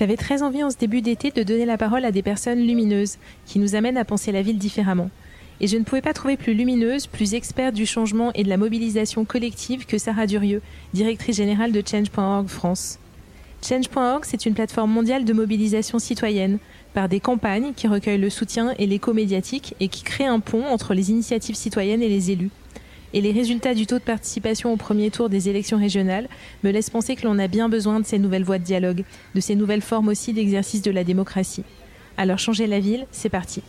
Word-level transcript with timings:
J'avais 0.00 0.16
très 0.16 0.42
envie 0.42 0.64
en 0.64 0.70
ce 0.70 0.78
début 0.78 1.02
d'été 1.02 1.30
de 1.30 1.42
donner 1.42 1.66
la 1.66 1.76
parole 1.76 2.06
à 2.06 2.10
des 2.10 2.22
personnes 2.22 2.66
lumineuses, 2.66 3.18
qui 3.44 3.58
nous 3.58 3.74
amènent 3.74 3.98
à 3.98 4.04
penser 4.06 4.32
la 4.32 4.40
ville 4.40 4.56
différemment. 4.56 5.10
Et 5.60 5.66
je 5.66 5.76
ne 5.76 5.84
pouvais 5.84 6.00
pas 6.00 6.14
trouver 6.14 6.38
plus 6.38 6.54
lumineuse, 6.54 7.06
plus 7.06 7.34
experte 7.34 7.74
du 7.74 7.84
changement 7.84 8.32
et 8.32 8.42
de 8.42 8.48
la 8.48 8.56
mobilisation 8.56 9.26
collective 9.26 9.84
que 9.84 9.98
Sarah 9.98 10.26
Durieux, 10.26 10.62
directrice 10.94 11.36
générale 11.36 11.70
de 11.70 11.82
Change.org 11.86 12.48
France. 12.48 12.98
Change.org, 13.62 14.24
c'est 14.24 14.46
une 14.46 14.54
plateforme 14.54 14.90
mondiale 14.90 15.26
de 15.26 15.34
mobilisation 15.34 15.98
citoyenne, 15.98 16.60
par 16.94 17.10
des 17.10 17.20
campagnes 17.20 17.74
qui 17.76 17.86
recueillent 17.86 18.16
le 18.16 18.30
soutien 18.30 18.72
et 18.78 18.86
l'écho 18.86 19.12
médiatique 19.12 19.74
et 19.80 19.88
qui 19.88 20.02
créent 20.02 20.24
un 20.24 20.40
pont 20.40 20.64
entre 20.64 20.94
les 20.94 21.10
initiatives 21.10 21.56
citoyennes 21.56 22.02
et 22.02 22.08
les 22.08 22.30
élus 22.30 22.48
et 23.12 23.20
les 23.20 23.32
résultats 23.32 23.74
du 23.74 23.86
taux 23.86 23.98
de 23.98 24.04
participation 24.04 24.72
au 24.72 24.76
premier 24.76 25.10
tour 25.10 25.28
des 25.28 25.48
élections 25.48 25.78
régionales 25.78 26.28
me 26.62 26.70
laissent 26.70 26.90
penser 26.90 27.16
que 27.16 27.26
l'on 27.26 27.38
a 27.38 27.48
bien 27.48 27.68
besoin 27.68 28.00
de 28.00 28.06
ces 28.06 28.18
nouvelles 28.18 28.44
voies 28.44 28.58
de 28.58 28.64
dialogue, 28.64 29.04
de 29.34 29.40
ces 29.40 29.54
nouvelles 29.54 29.82
formes 29.82 30.08
aussi 30.08 30.32
d'exercice 30.32 30.82
de 30.82 30.90
la 30.90 31.04
démocratie. 31.04 31.64
Alors 32.16 32.38
changer 32.38 32.66
la 32.66 32.80
ville, 32.80 33.06
c'est 33.10 33.28
parti. 33.28 33.62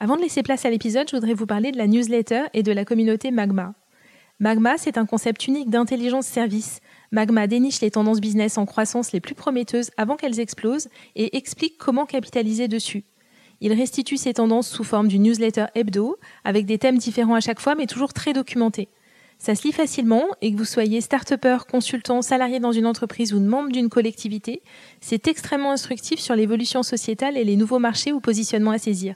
Avant 0.00 0.16
de 0.16 0.22
laisser 0.22 0.42
place 0.42 0.64
à 0.64 0.70
l'épisode, 0.70 1.08
je 1.10 1.16
voudrais 1.16 1.34
vous 1.34 1.46
parler 1.46 1.72
de 1.72 1.76
la 1.76 1.88
newsletter 1.88 2.44
et 2.54 2.62
de 2.62 2.72
la 2.72 2.84
communauté 2.84 3.30
Magma. 3.32 3.74
Magma, 4.40 4.78
c'est 4.78 4.96
un 4.96 5.06
concept 5.06 5.48
unique 5.48 5.68
d'intelligence 5.68 6.26
service. 6.26 6.78
Magma 7.10 7.48
déniche 7.48 7.80
les 7.80 7.90
tendances 7.90 8.20
business 8.20 8.56
en 8.56 8.66
croissance 8.66 9.10
les 9.10 9.18
plus 9.18 9.34
prometteuses 9.34 9.90
avant 9.96 10.14
qu'elles 10.14 10.38
explosent 10.38 10.88
et 11.16 11.36
explique 11.36 11.76
comment 11.76 12.06
capitaliser 12.06 12.68
dessus. 12.68 13.02
Il 13.60 13.72
restitue 13.72 14.16
ces 14.16 14.34
tendances 14.34 14.68
sous 14.68 14.84
forme 14.84 15.08
d'une 15.08 15.24
newsletter 15.24 15.66
hebdo, 15.74 16.16
avec 16.44 16.64
des 16.66 16.78
thèmes 16.78 16.98
différents 16.98 17.34
à 17.34 17.40
chaque 17.40 17.60
fois, 17.60 17.74
mais 17.74 17.86
toujours 17.86 18.12
très 18.12 18.32
documentés. 18.32 18.88
Ça 19.40 19.54
se 19.54 19.62
lit 19.62 19.72
facilement 19.72 20.24
et 20.40 20.52
que 20.52 20.56
vous 20.56 20.64
soyez 20.64 21.00
start-upper, 21.00 21.58
consultant, 21.70 22.22
salarié 22.22 22.58
dans 22.58 22.72
une 22.72 22.86
entreprise 22.86 23.32
ou 23.32 23.40
membre 23.40 23.70
d'une 23.70 23.88
collectivité, 23.88 24.62
c'est 25.00 25.28
extrêmement 25.28 25.70
instructif 25.70 26.18
sur 26.18 26.34
l'évolution 26.34 26.82
sociétale 26.82 27.36
et 27.36 27.44
les 27.44 27.56
nouveaux 27.56 27.78
marchés 27.78 28.12
ou 28.12 28.20
positionnements 28.20 28.72
à 28.72 28.78
saisir. 28.78 29.14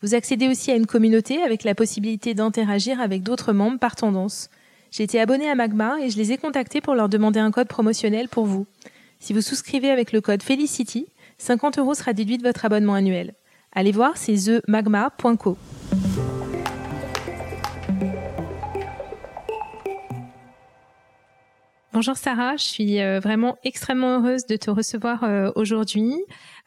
Vous 0.00 0.14
accédez 0.14 0.48
aussi 0.48 0.70
à 0.70 0.74
une 0.74 0.86
communauté 0.86 1.42
avec 1.42 1.64
la 1.64 1.74
possibilité 1.74 2.34
d'interagir 2.34 3.00
avec 3.00 3.22
d'autres 3.22 3.52
membres 3.52 3.78
par 3.78 3.94
tendance. 3.94 4.48
J'ai 4.90 5.04
été 5.04 5.20
abonné 5.20 5.48
à 5.48 5.54
Magma 5.54 5.96
et 6.00 6.10
je 6.10 6.16
les 6.16 6.32
ai 6.32 6.38
contactés 6.38 6.80
pour 6.80 6.94
leur 6.94 7.08
demander 7.08 7.38
un 7.38 7.50
code 7.50 7.68
promotionnel 7.68 8.28
pour 8.28 8.46
vous. 8.46 8.66
Si 9.20 9.32
vous 9.32 9.42
souscrivez 9.42 9.90
avec 9.90 10.12
le 10.12 10.20
code 10.20 10.42
Felicity, 10.42 11.06
50 11.38 11.78
euros 11.78 11.94
sera 11.94 12.14
déduit 12.14 12.38
de 12.38 12.42
votre 12.42 12.64
abonnement 12.64 12.94
annuel. 12.94 13.34
Allez 13.74 13.92
voir, 13.92 14.18
c'est 14.18 14.34
themagma.co. 14.34 15.56
Bonjour 21.94 22.16
Sarah, 22.16 22.56
je 22.56 22.64
suis 22.64 23.00
euh, 23.00 23.20
vraiment 23.20 23.56
extrêmement 23.64 24.18
heureuse 24.18 24.46
de 24.46 24.56
te 24.56 24.70
recevoir 24.70 25.24
euh, 25.24 25.50
aujourd'hui. 25.56 26.16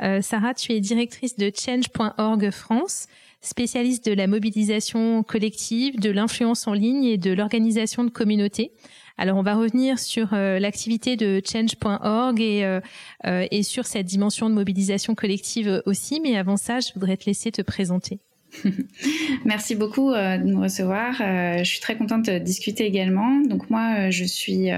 Euh, 0.01 0.21
Sarah, 0.21 0.55
tu 0.55 0.71
es 0.71 0.79
directrice 0.79 1.35
de 1.35 1.51
Change.org 1.55 2.49
France, 2.49 3.07
spécialiste 3.41 4.05
de 4.05 4.13
la 4.13 4.25
mobilisation 4.25 5.21
collective, 5.21 5.99
de 5.99 6.09
l'influence 6.09 6.67
en 6.67 6.73
ligne 6.73 7.05
et 7.05 7.17
de 7.17 7.33
l'organisation 7.33 8.03
de 8.03 8.09
communautés. 8.09 8.71
Alors 9.17 9.37
on 9.37 9.43
va 9.43 9.55
revenir 9.55 9.97
sur 9.99 10.33
euh, 10.33 10.59
l'activité 10.59 11.15
de 11.15 11.41
change.org 11.45 12.41
et, 12.41 12.65
euh, 12.65 12.81
euh, 13.25 13.47
et 13.49 13.63
sur 13.63 13.85
cette 13.85 14.05
dimension 14.05 14.49
de 14.49 14.55
mobilisation 14.55 15.15
collective 15.15 15.81
aussi, 15.85 16.19
mais 16.19 16.35
avant 16.35 16.57
ça, 16.57 16.79
je 16.81 16.91
voudrais 16.93 17.15
te 17.15 17.25
laisser 17.25 17.51
te 17.51 17.61
présenter. 17.61 18.19
Merci 19.45 19.75
beaucoup 19.75 20.11
euh, 20.11 20.37
de 20.37 20.43
nous 20.43 20.61
recevoir. 20.61 21.15
Euh, 21.21 21.59
je 21.59 21.63
suis 21.63 21.79
très 21.79 21.97
contente 21.97 22.25
de 22.25 22.37
discuter 22.37 22.85
également. 22.85 23.41
Donc 23.41 23.69
moi, 23.69 23.95
euh, 23.97 24.11
je 24.11 24.23
suis 24.23 24.71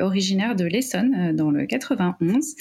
originaire 0.00 0.56
de 0.56 0.64
l'Essonne, 0.64 1.34
dans 1.34 1.50
le 1.50 1.66
91, 1.66 2.54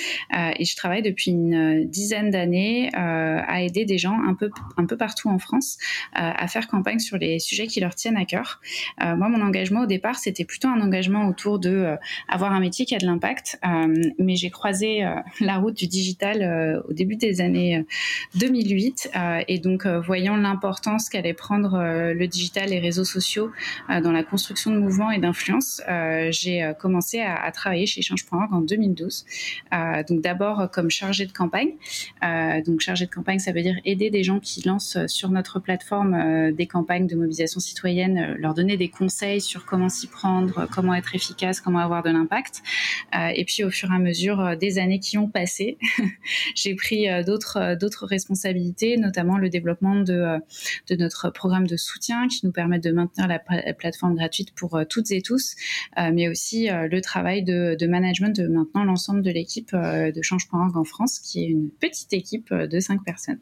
et 0.57 0.65
je 0.65 0.75
travaille 0.75 1.01
depuis 1.01 1.31
une 1.31 1.85
dizaine 1.85 2.29
d'années 2.31 2.89
à 2.93 3.61
aider 3.61 3.85
des 3.85 3.97
gens 3.97 4.19
un 4.21 4.33
peu, 4.33 4.49
un 4.77 4.85
peu 4.85 4.97
partout 4.97 5.29
en 5.29 5.39
France 5.39 5.77
à 6.13 6.47
faire 6.47 6.67
campagne 6.67 6.99
sur 6.99 7.17
les 7.17 7.39
sujets 7.39 7.67
qui 7.67 7.79
leur 7.79 7.95
tiennent 7.95 8.17
à 8.17 8.25
cœur. 8.25 8.61
moi, 8.99 9.29
mon 9.29 9.41
engagement 9.41 9.81
au 9.81 9.85
départ, 9.85 10.17
c'était 10.17 10.45
plutôt 10.45 10.67
un 10.67 10.81
engagement 10.81 11.27
autour 11.27 11.59
de 11.59 11.95
avoir 12.27 12.51
un 12.53 12.59
métier 12.59 12.85
qui 12.85 12.95
a 12.95 12.97
de 12.97 13.05
l'impact, 13.05 13.59
mais 14.19 14.35
j'ai 14.35 14.49
croisé 14.49 15.05
la 15.39 15.57
route 15.57 15.75
du 15.75 15.87
digital 15.87 16.83
au 16.87 16.93
début 16.93 17.15
des 17.15 17.41
années 17.41 17.85
2008, 18.35 19.11
et 19.47 19.59
donc 19.59 19.85
voyant 19.85 20.35
l'impact 20.35 20.56
l'importance 20.57 21.09
qu'allait 21.09 21.35
prendre 21.35 21.75
euh, 21.75 22.15
le 22.15 22.27
digital 22.27 22.69
et 22.69 22.71
les 22.71 22.79
réseaux 22.79 23.05
sociaux 23.05 23.51
euh, 23.91 24.01
dans 24.01 24.11
la 24.11 24.23
construction 24.23 24.71
de 24.71 24.79
mouvements 24.79 25.11
et 25.11 25.19
d'influence, 25.19 25.83
euh, 25.87 26.29
j'ai 26.31 26.73
commencé 26.79 27.21
à, 27.21 27.51
travailler 27.51 27.85
chez 27.85 28.01
Change.org 28.01 28.53
en 28.53 28.61
2012. 28.61 29.25
donc 30.09 30.21
d'abord 30.21 30.69
comme 30.71 30.89
chargé 30.89 31.25
de 31.25 31.31
campagne. 31.31 31.71
donc 32.65 32.81
chargé 32.81 33.05
de 33.05 33.11
campagne, 33.11 33.39
ça 33.39 33.51
veut 33.51 33.61
dire 33.61 33.75
aider 33.85 34.09
des 34.09 34.23
gens 34.23 34.39
qui 34.39 34.61
lancent 34.61 34.97
sur 35.07 35.29
notre 35.29 35.59
plateforme 35.59 36.51
des 36.51 36.67
campagnes 36.67 37.07
de 37.07 37.15
mobilisation 37.15 37.59
citoyenne, 37.59 38.35
leur 38.37 38.53
donner 38.53 38.77
des 38.77 38.89
conseils 38.89 39.41
sur 39.41 39.65
comment 39.65 39.89
s'y 39.89 40.07
prendre, 40.07 40.67
comment 40.73 40.93
être 40.93 41.15
efficace, 41.15 41.61
comment 41.61 41.79
avoir 41.79 42.03
de 42.03 42.09
l'impact. 42.09 42.61
et 43.13 43.45
puis 43.45 43.63
au 43.63 43.69
fur 43.69 43.91
et 43.91 43.95
à 43.95 43.99
mesure 43.99 44.57
des 44.57 44.77
années 44.77 44.99
qui 44.99 45.17
ont 45.17 45.29
passé, 45.29 45.77
j'ai 46.55 46.75
pris 46.75 47.07
d'autres 47.25 47.75
d'autres 47.75 48.05
responsabilités, 48.05 48.97
notamment 48.97 49.37
le 49.37 49.49
développement 49.49 49.95
de 49.95 50.39
de 50.89 50.95
notre 50.95 51.29
programme 51.29 51.67
de 51.67 51.77
soutien 51.77 52.27
qui 52.27 52.45
nous 52.45 52.51
permet 52.51 52.79
de 52.79 52.91
maintenir 52.91 53.27
la, 53.27 53.39
plateforme 53.73 54.15
gratuite 54.15 54.53
pour 54.53 54.75
euh, 54.75 54.83
toutes 54.85 55.11
et 55.11 55.21
tous, 55.21 55.55
euh, 55.97 56.11
mais 56.13 56.27
aussi 56.27 56.69
euh, 56.69 56.87
le 56.87 57.01
travail 57.01 57.43
de, 57.43 57.75
de, 57.79 57.87
management 57.87 58.35
de 58.35 58.47
maintenant 58.47 58.83
l'ensemble 58.83 59.21
de 59.21 59.31
l'équipe 59.31 59.73
de 59.73 60.21
Change.org 60.21 60.75
en 60.75 60.83
France, 60.83 61.19
qui 61.19 61.43
est 61.43 61.47
une 61.47 61.69
petite 61.69 62.13
équipe 62.13 62.53
de 62.53 62.79
cinq 62.79 63.03
personnes. 63.03 63.39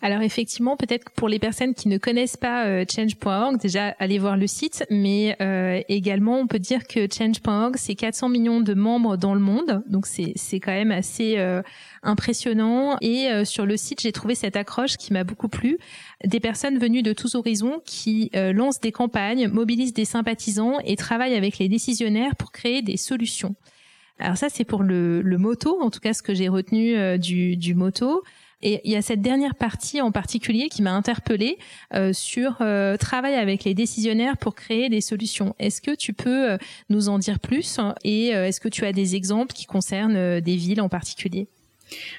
Alors 0.00 0.22
effectivement, 0.22 0.76
peut-être 0.76 1.10
pour 1.10 1.28
les 1.28 1.40
personnes 1.40 1.74
qui 1.74 1.88
ne 1.88 1.98
connaissent 1.98 2.36
pas 2.36 2.66
euh, 2.66 2.84
change.org, 2.88 3.60
déjà 3.60 3.96
allez 3.98 4.20
voir 4.20 4.36
le 4.36 4.46
site, 4.46 4.84
mais 4.90 5.36
euh, 5.40 5.80
également 5.88 6.38
on 6.38 6.46
peut 6.46 6.60
dire 6.60 6.86
que 6.86 7.08
change.org 7.12 7.74
c'est 7.76 7.96
400 7.96 8.28
millions 8.28 8.60
de 8.60 8.74
membres 8.74 9.16
dans 9.16 9.34
le 9.34 9.40
monde, 9.40 9.82
donc 9.88 10.06
c'est 10.06 10.60
quand 10.60 10.70
même 10.70 10.92
assez 10.92 11.38
euh, 11.38 11.62
impressionnant. 12.04 12.96
Et 13.00 13.28
sur 13.44 13.66
le 13.66 13.76
site, 13.76 14.00
j'ai 14.00 14.12
trouvé 14.12 14.36
cette 14.36 14.54
accroche 14.54 14.96
qui 14.96 15.12
m'a 15.12 15.24
beaucoup 15.24 15.48
plu, 15.48 15.78
des 16.24 16.38
personnes 16.38 16.78
venues 16.78 17.02
de 17.02 17.12
tous 17.12 17.34
horizons 17.34 17.80
qui 17.84 18.30
lancent 18.34 18.80
des 18.80 18.92
campagnes, 18.92 19.48
mobilisent 19.48 19.94
des 19.94 20.04
sympathisants 20.04 20.78
et 20.84 20.94
travaillent 20.94 21.34
avec 21.34 21.58
les 21.58 21.68
décisionnaires 21.68 22.36
pour 22.36 22.52
créer 22.52 22.82
des 22.82 22.96
solutions. 22.96 23.56
Alors 24.20 24.36
ça 24.36 24.48
c'est 24.48 24.64
pour 24.64 24.82
le, 24.82 25.22
le 25.22 25.38
moto, 25.38 25.80
en 25.80 25.90
tout 25.90 26.00
cas 26.00 26.12
ce 26.12 26.22
que 26.22 26.34
j'ai 26.34 26.48
retenu 26.48 27.18
du, 27.18 27.56
du 27.56 27.74
moto. 27.74 28.22
Et 28.62 28.80
il 28.84 28.90
y 28.90 28.96
a 28.96 29.02
cette 29.02 29.22
dernière 29.22 29.54
partie 29.54 30.00
en 30.00 30.10
particulier 30.10 30.68
qui 30.68 30.82
m'a 30.82 30.92
interpellée 30.92 31.58
euh, 31.94 32.12
sur 32.12 32.56
euh, 32.60 32.96
travail 32.96 33.34
avec 33.34 33.64
les 33.64 33.74
décisionnaires 33.74 34.36
pour 34.36 34.54
créer 34.54 34.88
des 34.88 35.00
solutions. 35.00 35.54
Est-ce 35.58 35.80
que 35.80 35.94
tu 35.94 36.12
peux 36.12 36.52
euh, 36.52 36.58
nous 36.88 37.08
en 37.08 37.18
dire 37.18 37.38
plus? 37.38 37.78
Et 38.02 38.34
euh, 38.34 38.46
est-ce 38.46 38.60
que 38.60 38.68
tu 38.68 38.84
as 38.84 38.92
des 38.92 39.14
exemples 39.14 39.52
qui 39.52 39.66
concernent 39.66 40.40
des 40.40 40.56
villes 40.56 40.80
en 40.80 40.88
particulier? 40.88 41.48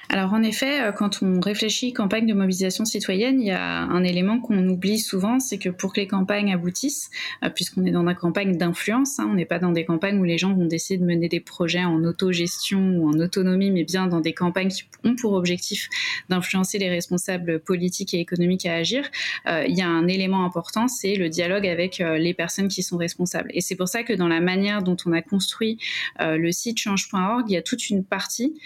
Alors 0.08 0.32
en 0.32 0.42
effet, 0.42 0.82
euh, 0.82 0.92
quand 0.92 1.22
on 1.22 1.38
réfléchit 1.38 1.92
campagne 1.92 2.26
de 2.26 2.34
mobilisation 2.34 2.84
citoyenne, 2.84 3.40
il 3.40 3.46
y 3.46 3.52
a 3.52 3.82
un 3.82 4.02
élément 4.02 4.40
qu'on 4.40 4.68
oublie 4.68 4.98
souvent, 4.98 5.38
c'est 5.38 5.58
que 5.58 5.68
pour 5.68 5.92
que 5.92 6.00
les 6.00 6.08
campagnes 6.08 6.52
aboutissent, 6.52 7.10
euh, 7.44 7.50
puisqu'on 7.50 7.84
est 7.84 7.92
dans 7.92 8.06
une 8.06 8.14
campagne 8.16 8.56
d'influence, 8.56 9.20
hein, 9.20 9.28
on 9.30 9.34
n'est 9.34 9.44
pas 9.44 9.60
dans 9.60 9.70
des 9.70 9.84
campagnes 9.84 10.18
où 10.18 10.24
les 10.24 10.36
gens 10.36 10.52
vont 10.52 10.64
décider 10.64 10.98
de 10.98 11.04
mener 11.04 11.28
des 11.28 11.38
projets 11.38 11.84
en 11.84 12.02
autogestion 12.02 12.96
ou 12.96 13.08
en 13.08 13.20
autonomie, 13.20 13.70
mais 13.70 13.84
bien 13.84 14.08
dans 14.08 14.20
des 14.20 14.32
campagnes 14.32 14.70
qui 14.70 14.84
ont 15.04 15.14
pour 15.14 15.34
objectif 15.34 15.88
d'influencer 16.28 16.78
les 16.78 16.88
responsables 16.88 17.60
politiques 17.60 18.12
et 18.14 18.18
économiques 18.18 18.66
à 18.66 18.74
agir, 18.74 19.08
euh, 19.46 19.64
il 19.68 19.78
y 19.78 19.82
a 19.82 19.88
un 19.88 20.08
élément 20.08 20.44
important, 20.44 20.88
c'est 20.88 21.14
le 21.14 21.28
dialogue 21.28 21.66
avec 21.66 21.98
les 21.98 22.34
personnes 22.34 22.68
qui 22.68 22.82
sont 22.82 22.96
responsables. 22.96 23.50
Et 23.54 23.60
c'est 23.60 23.76
pour 23.76 23.88
ça 23.88 24.02
que 24.02 24.12
dans 24.12 24.28
la 24.28 24.40
manière 24.40 24.82
dont 24.82 24.96
on 25.06 25.12
a 25.12 25.22
construit 25.22 25.78
le 26.18 26.50
site 26.50 26.78
change.org, 26.78 27.44
il 27.48 27.52
y 27.52 27.56
a 27.56 27.62
toute 27.62 27.90
une 27.90 28.04
partie 28.04 28.60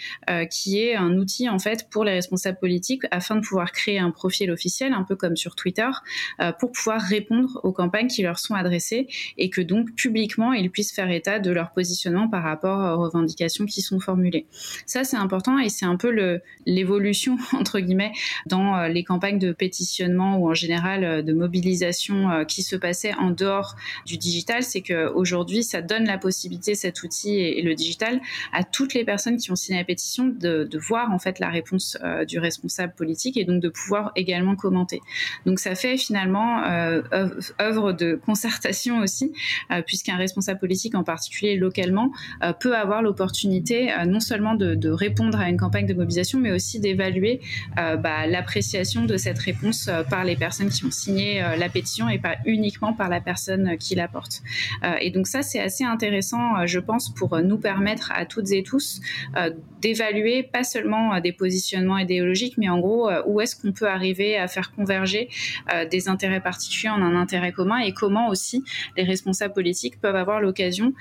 qui 0.49 0.79
est 0.79 0.94
un 0.95 1.17
outil 1.17 1.49
en 1.49 1.59
fait 1.59 1.89
pour 1.89 2.03
les 2.03 2.11
responsables 2.11 2.57
politiques 2.59 3.03
afin 3.11 3.35
de 3.35 3.41
pouvoir 3.41 3.71
créer 3.71 3.99
un 3.99 4.11
profil 4.11 4.51
officiel, 4.51 4.93
un 4.93 5.03
peu 5.03 5.15
comme 5.15 5.35
sur 5.35 5.55
Twitter, 5.55 5.89
pour 6.59 6.71
pouvoir 6.71 7.01
répondre 7.01 7.59
aux 7.63 7.71
campagnes 7.71 8.07
qui 8.07 8.21
leur 8.21 8.39
sont 8.39 8.55
adressées 8.55 9.07
et 9.37 9.49
que 9.49 9.61
donc 9.61 9.93
publiquement 9.95 10.53
ils 10.53 10.69
puissent 10.69 10.93
faire 10.93 11.09
état 11.09 11.39
de 11.39 11.51
leur 11.51 11.71
positionnement 11.71 12.27
par 12.27 12.43
rapport 12.43 12.79
aux 12.79 13.03
revendications 13.03 13.65
qui 13.65 13.81
sont 13.81 13.99
formulées. 13.99 14.45
Ça 14.85 15.03
c'est 15.03 15.17
important 15.17 15.59
et 15.59 15.69
c'est 15.69 15.85
un 15.85 15.97
peu 15.97 16.39
l'évolution 16.65 17.37
entre 17.53 17.79
guillemets 17.79 18.11
dans 18.45 18.87
les 18.87 19.03
campagnes 19.03 19.39
de 19.39 19.51
pétitionnement 19.51 20.37
ou 20.37 20.49
en 20.49 20.53
général 20.53 21.23
de 21.23 21.33
mobilisation 21.33 22.45
qui 22.45 22.63
se 22.63 22.75
passaient 22.75 23.13
en 23.13 23.31
dehors 23.31 23.75
du 24.05 24.17
digital, 24.17 24.63
c'est 24.63 24.81
qu'aujourd'hui 24.81 25.63
ça 25.63 25.81
donne 25.81 26.05
la 26.05 26.17
possibilité 26.17 26.75
cet 26.75 27.03
outil 27.03 27.39
et, 27.39 27.61
le 27.61 27.73
digital 27.73 28.21
à 28.51 28.63
toutes 28.63 28.93
les 28.93 29.03
personnes 29.03 29.37
qui 29.37 29.51
ont 29.51 29.55
signé 29.55 29.79
la 29.79 29.85
pétition 29.85 30.25
de, 30.27 30.69
voir 30.87 31.11
en 31.11 31.19
fait 31.19 31.39
la 31.39 31.49
réponse 31.49 31.97
euh, 32.03 32.25
du 32.25 32.39
responsable 32.39 32.93
politique 32.93 33.37
et 33.37 33.45
donc 33.45 33.61
de 33.61 33.69
pouvoir 33.69 34.11
également 34.15 34.55
commenter. 34.55 35.01
Donc 35.45 35.59
ça 35.59 35.75
fait 35.75 35.97
finalement 35.97 36.63
euh, 36.63 37.01
œuvre 37.61 37.93
de 37.93 38.19
concertation 38.25 38.99
aussi, 38.99 39.33
euh, 39.71 39.81
puisqu'un 39.81 40.17
responsable 40.17 40.59
politique 40.59 40.95
en 40.95 41.03
particulier 41.03 41.55
localement 41.55 42.11
peut 42.59 42.75
avoir 42.75 43.01
l'opportunité 43.01 43.91
non 44.05 44.19
seulement 44.19 44.55
de, 44.55 44.89
répondre 44.89 45.39
à 45.39 45.49
une 45.49 45.57
campagne 45.57 45.85
de 45.85 45.93
mobilisation, 45.93 46.39
mais 46.39 46.51
aussi 46.51 46.79
d'évaluer 46.79 47.41
bah, 47.75 48.27
l'appréciation 48.27 49.05
de 49.05 49.17
cette 49.17 49.39
réponse 49.39 49.89
par 50.09 50.23
les 50.23 50.35
personnes 50.35 50.69
qui 50.69 50.85
ont 50.85 50.91
signé 50.91 51.41
la 51.57 51.69
pétition 51.69 52.09
et 52.09 52.19
pas 52.19 52.37
uniquement 52.45 52.93
par 52.93 53.09
la 53.09 53.19
personne 53.19 53.77
qui 53.77 53.95
la 53.95 54.07
porte. 54.07 54.41
et 55.01 55.11
donc 55.11 55.27
ça 55.27 55.41
c'est 55.41 55.59
assez 55.59 55.83
intéressant, 55.83 56.65
je 56.65 56.79
pense, 56.79 57.13
pour 57.13 57.39
nous 57.41 57.57
permettre 57.57 58.11
à 58.13 58.25
toutes 58.25 58.51
et 58.51 58.63
tous 58.63 59.01
d'évaluer 59.85 60.41
pas 60.41 60.63
seulement 60.63 61.13
euh, 61.13 61.19
des 61.19 61.31
positionnements 61.31 61.99
idéologiques, 61.99 62.57
mais 62.57 62.69
en 62.69 62.79
gros 62.79 63.07
euh, 63.07 63.21
où 63.27 63.39
est-ce 63.39 63.55
qu'on 63.55 63.71
peut 63.71 63.87
arriver 63.87 64.35
à 64.37 64.47
faire 64.47 64.73
converger 64.73 65.29
des 65.91 66.09
intérêts 66.09 66.41
particuliers 66.41 66.89
en 66.89 67.01
un 67.01 67.15
intérêt 67.15 67.51
commun 67.51 67.79
et 67.79 67.93
comment 67.93 68.29
aussi 68.29 68.63
les 68.97 69.03
responsables 69.03 69.53
politiques 69.53 69.99
peuvent 69.99 70.15
avoir 70.15 70.41
l'occasion 70.41 70.93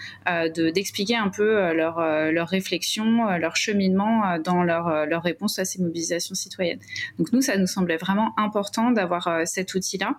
d'expliquer 0.74 1.16
un 1.16 1.28
peu 1.28 1.72
leur, 1.72 2.00
leur 2.32 2.48
réflexion, 2.48 3.36
leur 3.38 3.56
cheminement 3.56 4.38
dans 4.38 4.62
leur, 4.62 5.06
leur 5.06 5.22
réponse 5.22 5.58
à 5.58 5.64
ces 5.64 5.80
mobilisations 5.80 6.34
citoyennes. 6.34 6.80
Donc 7.18 7.32
nous, 7.32 7.42
ça 7.42 7.56
nous 7.56 7.66
semblait 7.66 7.96
vraiment 7.96 8.34
important 8.36 8.90
d'avoir 8.90 9.40
cet 9.44 9.74
outil-là, 9.74 10.16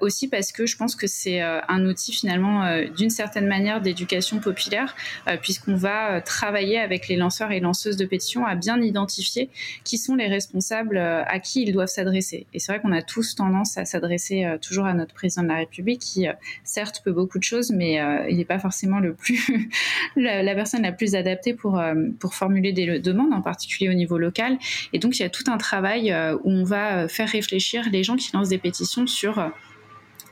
aussi 0.00 0.28
parce 0.28 0.52
que 0.52 0.66
je 0.66 0.76
pense 0.76 0.96
que 0.96 1.06
c'est 1.06 1.40
un 1.40 1.84
outil 1.86 2.12
finalement 2.12 2.80
d'une 2.96 3.10
certaine 3.10 3.46
manière 3.46 3.80
d'éducation 3.80 4.38
populaire, 4.38 4.96
puisqu'on 5.42 5.76
va 5.76 6.20
travailler 6.20 6.78
avec 6.78 7.08
les 7.08 7.16
lanceurs 7.16 7.52
et 7.52 7.60
lanceuses 7.60 7.85
de 7.94 8.04
pétitions 8.04 8.44
à 8.44 8.56
bien 8.56 8.82
identifier 8.82 9.48
qui 9.84 9.98
sont 9.98 10.16
les 10.16 10.26
responsables 10.26 10.96
euh, 10.96 11.22
à 11.24 11.38
qui 11.38 11.62
ils 11.62 11.72
doivent 11.72 11.88
s'adresser. 11.88 12.46
Et 12.52 12.58
c'est 12.58 12.72
vrai 12.72 12.80
qu'on 12.80 12.92
a 12.92 13.02
tous 13.02 13.36
tendance 13.36 13.78
à 13.78 13.84
s'adresser 13.84 14.44
euh, 14.44 14.58
toujours 14.58 14.86
à 14.86 14.94
notre 14.94 15.14
président 15.14 15.42
de 15.42 15.48
la 15.48 15.56
République 15.56 16.00
qui, 16.00 16.26
euh, 16.26 16.32
certes, 16.64 17.02
peut 17.04 17.12
beaucoup 17.12 17.38
de 17.38 17.44
choses, 17.44 17.70
mais 17.70 18.00
il 18.28 18.36
n'est 18.36 18.44
pas 18.44 18.58
forcément 18.58 18.98
le 18.98 19.14
plus 19.14 19.68
la, 20.16 20.54
personne 20.54 20.82
la 20.82 20.92
plus 20.92 21.14
adaptée 21.14 21.54
pour, 21.54 21.80
pour 22.18 22.34
formuler 22.34 22.72
des 22.72 22.98
demandes, 22.98 23.32
en 23.32 23.42
particulier 23.42 23.90
au 23.90 23.94
niveau 23.94 24.18
local. 24.18 24.58
Et 24.92 24.98
donc, 24.98 25.18
il 25.18 25.22
y 25.22 25.24
a 25.24 25.30
tout 25.30 25.44
un 25.48 25.58
travail 25.58 26.14
où 26.44 26.50
on 26.50 26.64
va 26.64 27.08
faire 27.08 27.28
réfléchir 27.28 27.84
les 27.92 28.02
gens 28.02 28.16
qui 28.16 28.30
lancent 28.32 28.48
des 28.48 28.58
pétitions 28.58 29.06
sur 29.06 29.52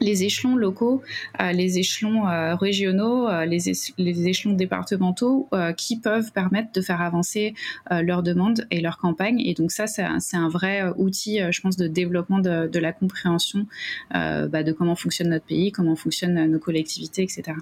les 0.04 0.24
échelons 0.24 0.54
locaux, 0.54 1.02
euh, 1.40 1.52
les 1.52 1.78
échelons 1.78 2.28
euh, 2.28 2.54
régionaux, 2.54 3.28
euh, 3.28 3.44
les, 3.46 4.28
échelons 4.28 4.54
départementaux 4.54 5.48
qui 5.76 5.98
peuvent 5.98 6.32
permettre 6.32 6.72
de 6.72 6.80
faire 6.80 7.00
avancer 7.00 7.54
leurs 7.90 8.22
demandes 8.22 8.66
et 8.70 8.80
leurs 8.80 8.98
campagnes. 8.98 9.40
Et 9.40 9.54
donc 9.54 9.70
ça, 9.70 9.86
c'est 9.86 10.02
un, 10.02 10.48
vrai 10.48 10.82
outil, 10.96 11.40
je 11.50 11.60
pense, 11.60 11.76
de 11.76 11.86
développement 11.86 12.38
de, 12.38 12.78
la 12.78 12.92
compréhension 12.92 13.66
bah, 14.10 14.62
de 14.62 14.72
comment 14.72 14.96
fonctionne 14.96 15.30
notre 15.30 15.46
pays, 15.46 15.72
comment 15.72 15.96
fonctionnent 15.96 16.50
nos 16.50 16.58
collectivités, 16.58 17.22
etc. 17.22 17.54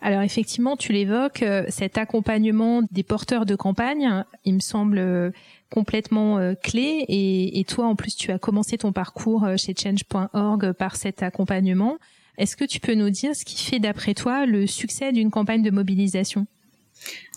Alors 0.00 0.22
effectivement, 0.22 0.76
tu 0.76 0.92
l'évoques, 0.92 1.44
cet 1.68 1.98
accompagnement 1.98 2.82
des 2.90 3.02
porteurs 3.02 3.46
de 3.46 3.56
campagne, 3.56 4.24
il 4.44 4.54
me 4.54 4.60
semble 4.60 5.32
complètement 5.70 6.38
euh, 6.38 6.54
clé. 6.54 7.04
Et, 7.08 7.64
toi, 7.64 7.86
en 7.86 7.96
plus, 7.96 8.16
tu 8.16 8.30
as 8.30 8.38
commencé 8.38 8.78
ton 8.78 8.92
parcours 8.92 9.44
euh, 9.44 9.56
chez 9.56 9.74
change.org 9.74 10.72
par 10.72 10.96
cet 10.96 11.22
accompagnement. 11.22 11.98
Est-ce 12.36 12.56
que 12.56 12.64
tu 12.64 12.80
peux 12.80 12.94
nous 12.94 13.10
dire 13.10 13.34
ce 13.34 13.44
qui 13.44 13.62
fait, 13.62 13.78
d'après 13.78 14.14
toi, 14.14 14.46
le 14.46 14.66
succès 14.66 15.12
d'une 15.12 15.30
campagne 15.30 15.62
de 15.62 15.70
mobilisation? 15.70 16.46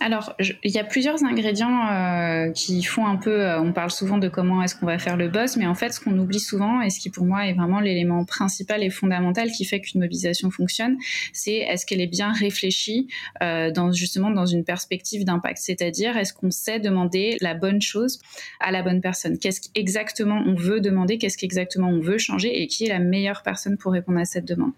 Alors, 0.01 0.35
il 0.39 0.71
y 0.71 0.79
a 0.79 0.83
plusieurs 0.83 1.23
ingrédients 1.23 1.87
euh, 1.91 2.51
qui 2.51 2.81
font 2.81 3.05
un 3.05 3.17
peu. 3.17 3.41
Euh, 3.41 3.61
on 3.61 3.71
parle 3.71 3.91
souvent 3.91 4.17
de 4.17 4.29
comment 4.29 4.63
est-ce 4.63 4.75
qu'on 4.75 4.87
va 4.87 4.97
faire 4.97 5.15
le 5.15 5.27
buzz, 5.27 5.57
mais 5.57 5.67
en 5.67 5.75
fait, 5.75 5.91
ce 5.91 5.99
qu'on 5.99 6.17
oublie 6.17 6.39
souvent 6.39 6.81
et 6.81 6.89
ce 6.89 6.99
qui 6.99 7.11
pour 7.11 7.23
moi 7.23 7.45
est 7.45 7.53
vraiment 7.53 7.79
l'élément 7.79 8.25
principal 8.25 8.83
et 8.83 8.89
fondamental 8.89 9.51
qui 9.51 9.63
fait 9.63 9.79
qu'une 9.79 10.01
mobilisation 10.01 10.49
fonctionne, 10.49 10.97
c'est 11.33 11.53
est-ce 11.53 11.85
qu'elle 11.85 12.01
est 12.01 12.07
bien 12.07 12.31
réfléchie 12.31 13.09
euh, 13.43 13.69
dans 13.69 13.91
justement 13.91 14.31
dans 14.31 14.47
une 14.47 14.63
perspective 14.63 15.23
d'impact. 15.23 15.59
C'est-à-dire, 15.59 16.17
est-ce 16.17 16.33
qu'on 16.33 16.49
sait 16.49 16.79
demander 16.79 17.37
la 17.39 17.53
bonne 17.53 17.81
chose 17.81 18.19
à 18.59 18.71
la 18.71 18.81
bonne 18.81 19.01
personne? 19.01 19.37
Qu'est-ce 19.37 19.61
qu'exactement 19.61 20.41
on 20.47 20.55
veut 20.55 20.81
demander? 20.81 21.19
Qu'est-ce 21.19 21.37
qu'exactement 21.37 21.89
on 21.89 21.99
veut 21.99 22.17
changer? 22.17 22.63
Et 22.63 22.65
qui 22.65 22.85
est 22.85 22.89
la 22.89 22.99
meilleure 22.99 23.43
personne 23.43 23.77
pour 23.77 23.91
répondre 23.91 24.17
à 24.17 24.25
cette 24.25 24.45
demande? 24.45 24.71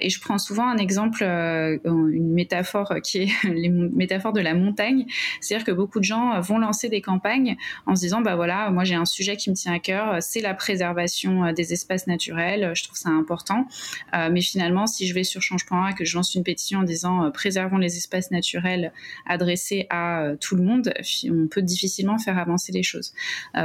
Et 0.00 0.10
je 0.10 0.20
prends 0.20 0.38
souvent 0.38 0.68
un 0.68 0.78
exemple, 0.78 1.22
une 1.22 2.32
métaphore 2.32 2.94
qui 3.04 3.18
est 3.18 3.28
les 3.44 3.68
de 4.08 4.40
la 4.40 4.54
montagne. 4.54 5.06
C'est-à-dire 5.40 5.64
que 5.64 5.72
beaucoup 5.72 6.00
de 6.00 6.04
gens 6.04 6.40
vont 6.40 6.58
lancer 6.58 6.88
des 6.88 7.00
campagnes 7.00 7.56
en 7.86 7.94
se 7.94 8.00
disant, 8.00 8.20
bah 8.20 8.36
voilà, 8.36 8.70
moi 8.70 8.84
j'ai 8.84 8.94
un 8.94 9.04
sujet 9.04 9.36
qui 9.36 9.50
me 9.50 9.54
tient 9.54 9.72
à 9.72 9.78
cœur, 9.78 10.22
c'est 10.22 10.40
la 10.40 10.54
préservation 10.54 11.44
euh, 11.44 11.52
des 11.52 11.72
espaces 11.72 12.06
naturels, 12.06 12.72
je 12.74 12.84
trouve 12.84 12.96
ça 12.96 13.10
important. 13.10 13.66
Euh, 14.14 14.28
mais 14.30 14.40
finalement, 14.40 14.86
si 14.86 15.06
je 15.06 15.14
vais 15.14 15.24
sur 15.24 15.42
Change.org 15.42 15.92
et 15.92 15.94
que 15.94 16.04
je 16.04 16.16
lance 16.16 16.34
une 16.34 16.42
pétition 16.42 16.80
en 16.80 16.82
disant, 16.82 17.24
euh, 17.24 17.30
préservons 17.30 17.78
les 17.78 17.96
espaces 17.96 18.30
naturels 18.30 18.92
adressés 19.26 19.86
à 19.90 20.32
tout 20.40 20.56
le 20.56 20.62
monde, 20.62 20.92
on 21.30 21.46
peut 21.48 21.62
difficilement 21.62 22.18
faire 22.18 22.38
avancer 22.38 22.72
les 22.72 22.82
choses. 22.82 23.12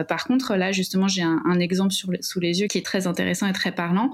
par 0.07 0.25
contre, 0.25 0.55
là, 0.55 0.71
justement, 0.71 1.07
j'ai 1.07 1.21
un, 1.21 1.59
exemple 1.59 1.93
sous 1.93 2.39
les 2.39 2.61
yeux 2.61 2.67
qui 2.67 2.77
est 2.77 2.85
très 2.85 3.07
intéressant 3.07 3.47
et 3.47 3.53
très 3.53 3.71
parlant. 3.71 4.11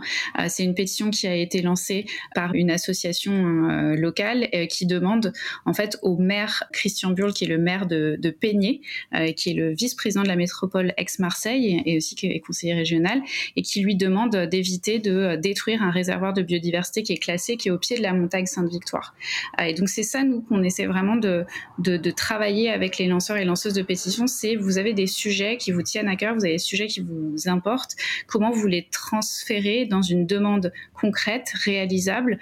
c'est 0.48 0.64
une 0.64 0.76
pétition 0.76 1.10
qui 1.10 1.28
a 1.28 1.36
été 1.36 1.62
lancée 1.62 2.06
par 2.36 2.54
une 2.54 2.70
association 2.70 3.34
locale 3.96 4.50
qui 4.70 4.86
demande 4.86 5.34
en 5.66 5.74
fait 5.74 5.98
aux 6.02 6.18
maires 6.19 6.63
Christian 6.71 7.12
Burle, 7.12 7.33
qui 7.33 7.45
est 7.45 7.48
le 7.48 7.57
maire 7.57 7.88
de, 7.88 8.18
de 8.19 8.30
Peigné, 8.30 8.81
euh, 9.16 9.31
qui 9.31 9.51
est 9.51 9.54
le 9.54 9.74
vice-président 9.74 10.23
de 10.23 10.28
la 10.28 10.35
métropole 10.35 10.94
ex-Marseille 10.97 11.81
et 11.85 11.97
aussi 11.97 12.16
qui 12.16 12.28
est 12.28 12.40
conseiller 12.40 12.73
régional, 12.73 13.21
et 13.56 13.61
qui 13.61 13.81
lui 13.81 13.95
demande 13.95 14.35
d'éviter 14.35 14.99
de 14.99 15.11
euh, 15.11 15.38
détruire 15.38 15.81
un 15.81 15.92
réservoir 15.92 16.33
de 16.33 16.42
biodiversité 16.42 17.04
qui 17.04 17.14
est 17.14 17.18
classé, 17.18 17.57
qui 17.57 17.69
est 17.69 17.71
au 17.71 17.78
pied 17.78 17.97
de 17.97 18.04
la 18.04 18.14
montagne 18.14 18.45
Sainte-Victoire. 18.45 19.16
Euh, 19.59 19.64
et 19.64 19.73
donc 19.73 19.90
c'est 19.90 20.04
ça, 20.04 20.23
nous, 20.23 20.42
qu'on 20.42 20.64
essaie 20.64 20.85
vraiment 20.85 21.16
de, 21.16 21.45
travailler 22.16 22.69
avec 22.69 22.97
les 22.97 23.07
lanceurs 23.07 23.38
et 23.38 23.45
lanceuses 23.45 23.73
de 23.73 23.81
pétitions, 23.81 24.28
c'est 24.28 24.56
vous 24.56 24.78
avez 24.78 24.94
des 24.94 25.07
sujets 25.07 25.57
qui 25.57 25.71
vous 25.71 25.83
tiennent 25.83 26.07
à 26.07 26.16
cœur, 26.16 26.33
vous 26.33 26.44
avez 26.44 26.54
des 26.54 26.57
sujets 26.57 26.88
qui 26.88 27.02
vous 27.02 27.47
importent, 27.47 27.95
comment 28.28 28.52
vous 28.52 28.68
les 28.68 28.88
transférez 28.92 29.85
dans 29.85 30.02
une 30.02 30.26
demande 30.26 30.73
concrète, 30.94 31.52
réalisable 31.64 32.40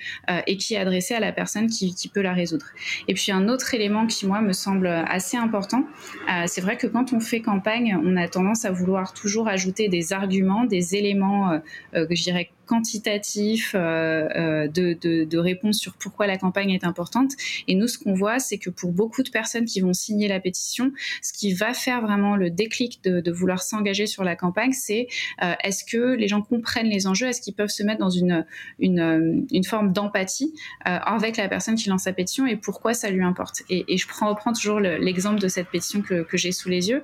et 0.48 0.58
qui 0.58 0.74
est 0.74 0.78
adressée 0.78 1.14
à 1.14 1.20
la 1.20 1.32
personne 1.32 1.68
qui 1.68 2.10
peut 2.14 2.22
la 2.22 2.34
résoudre. 2.34 2.66
Et 3.08 3.14
puis 3.14 3.32
un 3.32 3.48
autre 3.48 3.67
élément 3.74 4.08
qui, 4.08 4.26
moi, 4.26 4.42
me 4.42 4.54
semble 4.54 4.88
assez 4.88 5.38
important. 5.38 5.84
Euh, 6.30 6.44
c'est 6.48 6.62
vrai 6.62 6.78
que 6.78 6.88
quand 6.88 7.14
on 7.14 7.20
fait 7.20 7.42
campagne, 7.42 7.98
on 8.04 8.18
a 8.18 8.28
tendance 8.28 8.66
à 8.66 8.72
vouloir 8.72 9.14
toujours 9.14 9.48
ajouter 9.48 9.88
des 9.88 10.14
arguments, 10.14 10.66
des 10.66 10.96
éléments, 10.96 11.52
euh, 11.52 11.60
euh, 11.96 12.08
que 12.08 12.16
je 12.16 12.24
dirais, 12.24 12.52
quantitatif 12.68 13.74
euh, 13.74 14.28
euh, 14.36 14.68
de, 14.68 14.94
de, 15.24 15.38
réponses 15.38 15.80
sur 15.80 15.94
pourquoi 15.94 16.28
la 16.28 16.38
campagne 16.38 16.72
est 16.72 16.84
importante. 16.84 17.32
Et 17.68 17.76
nous, 17.76 17.88
ce 17.88 17.98
qu'on 17.98 18.14
voit, 18.14 18.40
c'est 18.40 18.58
que 18.58 18.70
pour 18.70 18.92
beaucoup 18.92 19.24
de 19.24 19.30
personnes 19.30 19.66
qui 19.66 19.82
vont 19.82 19.94
signer 19.94 20.28
la 20.28 20.40
pétition, 20.40 20.92
ce 21.22 21.34
qui 21.34 21.54
va 21.54 21.74
faire 21.74 22.02
vraiment 22.02 22.36
le 22.36 22.50
déclic 22.50 23.04
de, 23.04 23.32
vouloir 23.32 23.62
s'engager 23.62 24.08
sur 24.08 24.24
la 24.24 24.36
campagne, 24.36 24.72
c'est 24.74 25.08
euh, 25.44 25.54
est-ce 25.64 25.84
que 25.84 26.16
les 26.16 26.28
gens 26.28 26.42
comprennent 26.42 26.88
les 26.88 27.08
enjeux, 27.08 27.28
est-ce 27.28 27.42
qu'ils 27.42 27.54
peuvent 27.54 27.70
se 27.70 27.84
mettre 27.84 28.00
dans 28.00 28.10
une, 28.10 28.46
une, 28.80 29.46
une 29.52 29.64
forme 29.64 29.94
d'empathie 29.94 30.54
avec 30.84 31.38
la 31.38 31.48
personne 31.48 31.76
qui 31.76 31.90
lance 31.90 32.04
sa 32.04 32.14
pétition 32.14 32.48
et 32.48 32.56
pourquoi 32.56 32.94
ça 32.94 33.10
lui 33.10 33.24
importe? 33.24 33.64
Et, 33.70 33.86
et 33.94 33.98
je 33.98 34.08
prends, 34.08 34.30
reprends 34.30 34.54
toujours 34.54 34.80
l'exemple 34.80 35.40
de 35.40 35.48
cette 35.48 35.70
pétition 35.70 36.02
que, 36.02 36.24
que 36.24 36.38
j'ai 36.38 36.52
sous 36.52 36.70
les 36.70 36.90
yeux, 36.90 37.04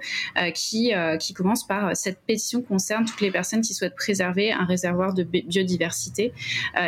qui, 0.54 0.92
qui 1.20 1.34
commence 1.34 1.68
par 1.68 1.96
cette 1.96 2.20
pétition 2.26 2.62
concerne 2.62 3.06
toutes 3.06 3.22
les 3.22 3.32
personnes 3.32 3.62
qui 3.62 3.74
souhaitent 3.74 3.96
préserver 3.96 4.52
un 4.52 4.66
réservoir 4.66 5.14
de 5.14 5.24
biodiversité 5.54 6.34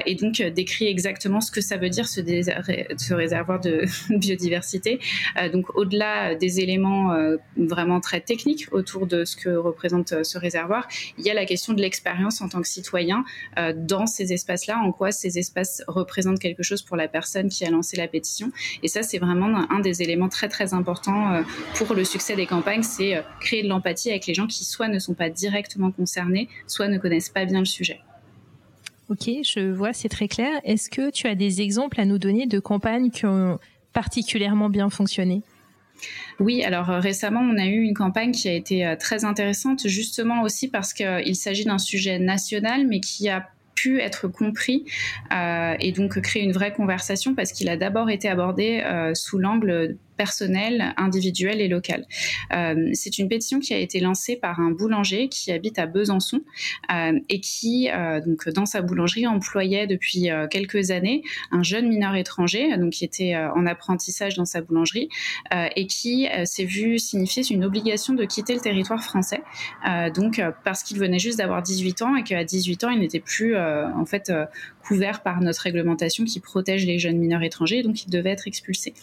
et 0.05 0.15
donc 0.15 0.41
décrit 0.41 0.87
exactement 0.87 1.41
ce 1.41 1.51
que 1.51 1.61
ça 1.61 1.77
veut 1.77 1.89
dire 1.89 2.07
ce, 2.07 3.13
réservoir 3.13 3.59
de 3.59 3.85
biodiversité. 4.17 4.99
donc 5.53 5.75
au-delà 5.75 6.35
des 6.35 6.59
éléments 6.59 7.15
vraiment 7.55 7.99
très 7.99 8.21
techniques 8.21 8.67
autour 8.71 9.05
de 9.07 9.25
ce 9.25 9.35
que 9.35 9.49
représente 9.49 10.23
ce 10.23 10.37
réservoir, 10.37 10.87
il 11.17 11.25
y 11.25 11.29
a 11.29 11.33
la 11.33 11.45
question 11.45 11.73
de 11.73 11.81
l'expérience 11.81 12.41
en 12.41 12.49
tant 12.49 12.61
que 12.61 12.67
citoyen 12.67 13.23
dans 13.75 14.07
ces 14.07 14.33
espaces-là, 14.33 14.79
en 14.79 14.91
quoi 14.91 15.11
ces 15.11 15.37
espaces 15.37 15.83
représentent 15.87 16.39
quelque 16.39 16.63
chose 16.63 16.81
pour 16.81 16.97
la 16.97 17.07
personne 17.07 17.49
qui 17.49 17.65
a 17.65 17.69
lancé 17.69 17.97
la 17.97 18.07
pétition. 18.07 18.51
Et 18.83 18.87
ça, 18.87 19.03
c'est 19.03 19.19
vraiment 19.19 19.65
un 19.69 19.79
des 19.79 20.01
éléments 20.01 20.29
très 20.29 20.49
très 20.49 20.73
importants 20.73 21.43
pour 21.75 21.93
le 21.93 22.03
succès 22.03 22.35
des 22.35 22.45
campagnes, 22.45 22.83
c'est 22.83 23.23
créer 23.39 23.63
de 23.63 23.69
l'empathie 23.69 24.09
avec 24.09 24.25
les 24.27 24.33
gens 24.33 24.47
qui 24.47 24.65
soit 24.65 24.87
ne 24.87 24.99
sont 24.99 25.13
pas 25.13 25.29
directement 25.29 25.91
concernés, 25.91 26.49
soit 26.67 26.87
ne 26.87 26.97
connaissent 26.97 27.29
pas 27.29 27.45
bien 27.45 27.59
le 27.59 27.65
sujet. 27.65 28.01
Ok, 29.09 29.29
je 29.43 29.71
vois, 29.71 29.93
c'est 29.93 30.09
très 30.09 30.27
clair. 30.27 30.59
Est-ce 30.63 30.89
que 30.89 31.11
tu 31.11 31.27
as 31.27 31.35
des 31.35 31.61
exemples 31.61 32.01
à 32.01 32.05
nous 32.05 32.17
donner 32.17 32.47
de 32.47 32.59
campagnes 32.59 33.11
qui 33.11 33.25
ont 33.25 33.59
particulièrement 33.93 34.69
bien 34.69 34.89
fonctionné? 34.89 35.43
Oui, 36.39 36.63
alors 36.63 36.89
euh, 36.89 36.99
récemment, 36.99 37.39
on 37.41 37.57
a 37.57 37.65
eu 37.65 37.81
une 37.81 37.93
campagne 37.93 38.31
qui 38.31 38.49
a 38.49 38.53
été 38.53 38.85
euh, 38.85 38.95
très 38.95 39.23
intéressante, 39.23 39.87
justement 39.87 40.41
aussi 40.41 40.67
parce 40.69 40.93
qu'il 40.93 41.35
s'agit 41.35 41.65
d'un 41.65 41.77
sujet 41.77 42.19
national, 42.19 42.87
mais 42.87 42.99
qui 42.99 43.29
a 43.29 43.47
pu 43.75 43.99
être 43.99 44.27
compris 44.27 44.85
euh, 45.33 45.75
et 45.79 45.91
donc 45.91 46.19
créer 46.21 46.43
une 46.43 46.53
vraie 46.53 46.73
conversation 46.73 47.35
parce 47.35 47.51
qu'il 47.51 47.69
a 47.69 47.77
d'abord 47.77 48.09
été 48.09 48.29
abordé 48.29 48.81
sous 49.13 49.37
l'angle 49.37 49.97
personnel, 50.15 50.93
individuel 50.97 51.61
et 51.61 51.67
local. 51.67 52.05
Euh, 52.53 52.89
c'est 52.93 53.17
une 53.17 53.27
pétition 53.27 53.59
qui 53.59 53.73
a 53.73 53.77
été 53.77 53.99
lancée 53.99 54.35
par 54.35 54.59
un 54.59 54.71
boulanger 54.71 55.29
qui 55.29 55.51
habite 55.51 55.79
à 55.79 55.85
Besançon 55.85 56.41
euh, 56.91 57.19
et 57.29 57.39
qui, 57.39 57.89
euh, 57.91 58.21
donc, 58.21 58.49
dans 58.49 58.65
sa 58.65 58.81
boulangerie, 58.81 59.27
employait 59.27 59.87
depuis 59.87 60.29
quelques 60.49 60.91
années 60.91 61.23
un 61.51 61.63
jeune 61.63 61.87
mineur 61.87 62.15
étranger, 62.15 62.75
donc 62.77 62.91
qui 62.91 63.05
était 63.05 63.35
en 63.35 63.65
apprentissage 63.65 64.35
dans 64.35 64.45
sa 64.45 64.61
boulangerie 64.61 65.09
et 65.75 65.87
qui 65.87 66.27
s'est 66.45 66.65
vu 66.65 66.99
signifier 66.99 67.43
une 67.49 67.63
obligation 67.63 68.13
de 68.13 68.25
quitter 68.25 68.53
le 68.53 68.59
territoire 68.59 69.03
français, 69.03 69.41
donc 70.13 70.41
parce 70.63 70.83
qu'il 70.83 70.97
venait 70.97 71.19
juste 71.19 71.37
d'avoir 71.39 71.61
18 71.61 72.01
ans 72.01 72.15
et 72.15 72.23
qu'à 72.23 72.43
18 72.43 72.83
ans, 72.85 72.89
il 72.89 72.99
n'était 72.99 73.19
plus 73.19 73.55
en 73.57 74.05
fait 74.05 74.31
couvert 74.85 75.23
par 75.23 75.41
notre 75.41 75.61
réglementation 75.61 76.25
qui 76.25 76.39
protège 76.39 76.85
les 76.85 76.99
jeunes 76.99 77.17
mineurs 77.17 77.43
étrangers, 77.43 77.83
donc 77.83 78.03
il 78.03 78.09
devait 78.09 78.29
être 78.29 78.47
expulsé. 78.47 78.93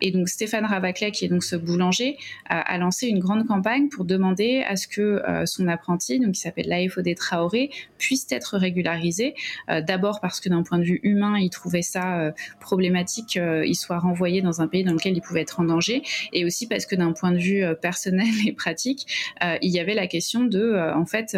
Et 0.00 0.10
donc 0.10 0.28
Stéphane 0.28 0.59
Ravaclet, 0.64 1.10
qui 1.10 1.24
est 1.24 1.28
donc 1.28 1.42
ce 1.42 1.56
boulanger, 1.56 2.18
a, 2.46 2.78
lancé 2.78 3.08
une 3.08 3.18
grande 3.18 3.46
campagne 3.46 3.88
pour 3.88 4.04
demander 4.04 4.62
à 4.66 4.76
ce 4.76 4.86
que 4.86 5.00
euh, 5.00 5.46
son 5.46 5.68
apprenti, 5.68 6.20
donc 6.20 6.32
qui 6.32 6.40
s'appelle 6.40 6.68
l'AFOD 6.68 7.14
Traoré, 7.16 7.70
puisse 7.98 8.26
être 8.30 8.58
régularisé. 8.58 9.34
Euh, 9.70 9.80
d'abord 9.80 10.20
parce 10.20 10.40
que 10.40 10.48
d'un 10.48 10.62
point 10.62 10.78
de 10.78 10.84
vue 10.84 11.00
humain, 11.02 11.38
il 11.38 11.50
trouvait 11.50 11.82
ça 11.82 12.20
euh, 12.20 12.32
problématique 12.60 13.26
qu'il 13.28 13.76
soit 13.76 13.98
renvoyé 13.98 14.42
dans 14.42 14.60
un 14.60 14.68
pays 14.68 14.84
dans 14.84 14.92
lequel 14.92 15.16
il 15.16 15.20
pouvait 15.20 15.42
être 15.42 15.60
en 15.60 15.64
danger, 15.64 16.02
et 16.32 16.44
aussi 16.44 16.66
parce 16.66 16.86
que 16.86 16.94
d'un 16.96 17.12
point 17.12 17.32
de 17.32 17.38
vue 17.38 17.64
personnel 17.80 18.28
et 18.46 18.52
pratique, 18.52 19.06
il 19.62 19.70
y 19.70 19.78
avait 19.78 19.94
la 19.94 20.06
question 20.06 20.44
de, 20.44 20.92
en 20.94 21.06
fait, 21.06 21.36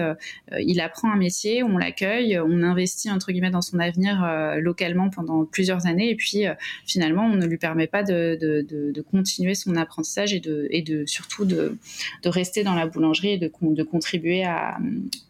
il 0.59 0.81
apprend 0.81 1.12
un 1.12 1.17
métier, 1.17 1.62
on 1.62 1.79
l'accueille, 1.79 2.38
on 2.38 2.62
investit 2.62 3.11
entre 3.11 3.33
guillemets 3.33 3.50
dans 3.50 3.61
son 3.61 3.79
avenir 3.79 3.93
venir 3.93 4.61
localement 4.61 5.11
pendant 5.11 5.45
plusieurs 5.45 5.87
années 5.87 6.11
et 6.11 6.17
puis 6.17 6.45
finalement 6.87 7.25
on 7.26 7.37
ne 7.37 7.47
lui 7.47 7.59
permet 7.59 7.87
pas 7.87 8.02
de, 8.02 8.38
de, 8.41 9.00
continuer 9.12 9.54
son 9.54 9.76
apprentissage 9.76 10.35
et 10.35 10.40
de, 10.40 10.66
et 10.71 10.83
de 10.83 11.07
surtout 11.07 11.45
de, 11.45 11.78
de 12.23 12.28
rester 12.28 12.64
dans 12.64 12.75
la 12.75 12.87
boulangerie 12.87 13.33
et 13.33 13.38
de, 13.38 13.50
de 13.62 13.83
contribuer 13.85 14.45
à, 14.45 14.78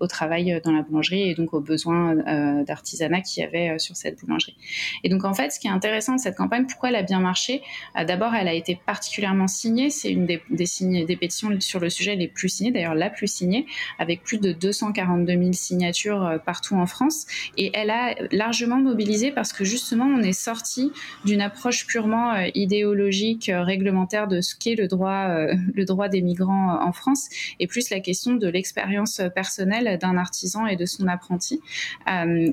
au 0.01 0.07
travail 0.07 0.61
dans 0.65 0.73
la 0.73 0.83
boulangerie 0.83 1.29
et 1.29 1.35
donc 1.35 1.53
aux 1.53 1.61
besoins 1.61 2.17
euh, 2.17 2.65
d'artisanat 2.65 3.21
qu'il 3.21 3.43
y 3.43 3.47
avait 3.47 3.79
sur 3.79 3.97
cette 3.97 4.19
boulangerie. 4.21 4.57
Et 5.05 5.11
donc 5.11 5.25
en 5.25 5.35
fait 5.35 5.51
ce 5.51 5.61
qui 5.61 5.67
est 5.67 5.71
intéressant 5.71 6.15
de 6.15 6.21
cette 6.21 6.37
campagne, 6.37 6.67
pourquoi 6.67 6.89
elle 6.89 6.97
a 6.97 7.03
bien 7.03 7.21
marché 7.21 7.63
D'abord 8.07 8.35
elle 8.35 8.49
a 8.49 8.55
été 8.55 8.81
particulièrement 8.87 9.49
signée, 9.49 9.91
c'est 9.91 10.11
une 10.11 10.25
des, 10.25 10.41
des, 10.51 10.67
signes, 10.67 11.05
des 11.05 11.17
pétitions 11.17 11.61
sur 11.61 11.81
le 11.81 11.91
sujet 11.91 12.17
les 12.17 12.29
plus 12.29 12.49
signées, 12.49 12.71
d'ailleurs 12.71 12.95
la 12.95 13.11
plus 13.11 13.27
signée, 13.27 13.67
avec 13.99 14.23
plus 14.23 14.39
de 14.39 14.53
242 14.53 15.33
000 15.33 15.53
signatures 15.53 16.41
partout 16.47 16.77
en 16.77 16.87
France 16.87 17.27
et 17.57 17.71
elle 17.75 17.91
a 17.91 18.15
largement 18.31 18.79
mobilisé 18.79 19.31
parce 19.31 19.53
que 19.53 19.65
justement, 19.65 20.07
on 20.07 20.23
est 20.23 20.33
sorti 20.33 20.93
d'une 21.25 21.41
approche 21.41 21.87
purement 21.87 22.33
euh, 22.33 22.49
idéologique, 22.55 23.49
euh, 23.49 23.63
réglementaire 23.73 24.29
de 24.29 24.41
ce 24.41 24.55
qu'est 24.55 24.75
le 24.75 24.89
droit, 24.89 25.27
euh, 25.29 25.55
le 25.75 25.85
droit 25.85 26.09
des 26.09 26.23
migrants 26.23 26.79
en 26.83 26.93
France, 26.93 27.29
et 27.59 27.67
plus 27.67 27.91
la 27.91 28.01
question 28.01 28.35
de 28.35 28.49
l'expérience 28.49 29.21
personnelle 29.35 29.99
d'un 29.99 30.17
artisan 30.17 30.67
et 30.67 30.77
de 30.77 30.87
son 30.87 31.07
apprenti. 31.09 31.61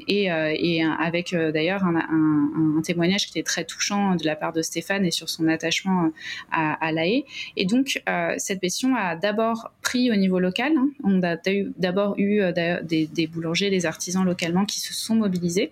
et, 0.08 0.26
et, 0.26 0.84
avec 1.00 1.36
d'ailleurs 1.36 1.84
un, 1.84 2.82
témoignage 2.84 3.26
qui 3.26 3.38
était 3.38 3.44
très 3.44 3.66
touchant 3.66 4.16
de 4.16 4.26
la 4.26 4.36
part 4.36 4.54
de 4.54 4.62
Stéphane 4.62 5.06
et 5.06 5.12
sur 5.12 5.30
son 5.30 5.48
attachement 5.48 6.12
à, 6.52 6.74
à 6.86 6.92
l'AE. 6.92 7.26
Et 7.58 7.66
donc, 7.66 8.02
cette 8.38 8.62
pétition 8.62 8.96
a 8.96 9.16
d'abord 9.16 9.72
pris 9.82 10.12
au 10.12 10.16
niveau 10.16 10.40
local. 10.40 10.74
Hein. 10.78 10.90
On 11.04 11.22
a 11.24 11.36
d'abord 11.78 12.16
eu 12.18 12.42
des, 12.54 13.08
des 13.08 13.28
boulangers, 13.28 13.70
des 13.70 13.86
artisans 13.86 14.24
localement 14.24 14.66
qui 14.66 14.80
se 14.80 14.94
sont 14.94 15.16
mobilisés 15.16 15.72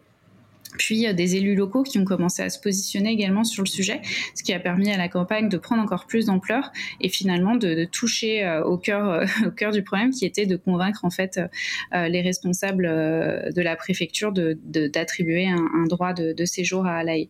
puis 0.78 1.14
des 1.14 1.36
élus 1.36 1.56
locaux 1.56 1.84
qui 1.84 1.98
ont 2.00 2.06
commencé 2.06 2.42
à 2.42 2.50
se 2.50 2.60
positionner 2.60 3.12
également 3.12 3.44
sur 3.44 3.64
le 3.64 3.68
sujet, 3.68 4.02
ce 4.36 4.44
qui 4.44 4.54
a 4.54 4.60
permis 4.60 4.92
à 4.92 4.98
la 4.98 5.10
campagne 5.10 5.50
de 5.50 5.58
prendre 5.58 5.82
encore 5.82 6.06
plus 6.08 6.26
d'ampleur 6.26 6.72
et 7.02 7.10
finalement 7.10 7.56
de, 7.56 7.86
toucher 7.86 8.44
euh, 8.44 8.64
au 8.64 8.78
cœur 8.78 9.10
euh, 9.10 9.26
au 9.48 9.52
cœur 9.52 9.72
du 9.72 9.84
problème 9.84 10.12
qui 10.12 10.26
était 10.26 10.46
de 10.46 10.56
convaincre 10.56 11.06
en 11.06 11.10
fait 11.10 11.40
euh, 11.94 12.08
les 12.08 12.22
responsables 12.22 12.86
de 12.86 13.62
la 13.62 13.76
préfecture 13.76 14.32
d'attribuer 14.32 15.48
un, 15.48 15.68
un, 15.76 15.86
droit 15.86 16.14
de, 16.14 16.34
de 16.34 16.46
séjour 16.46 16.86
à 16.86 16.98
Alaï. 16.98 17.30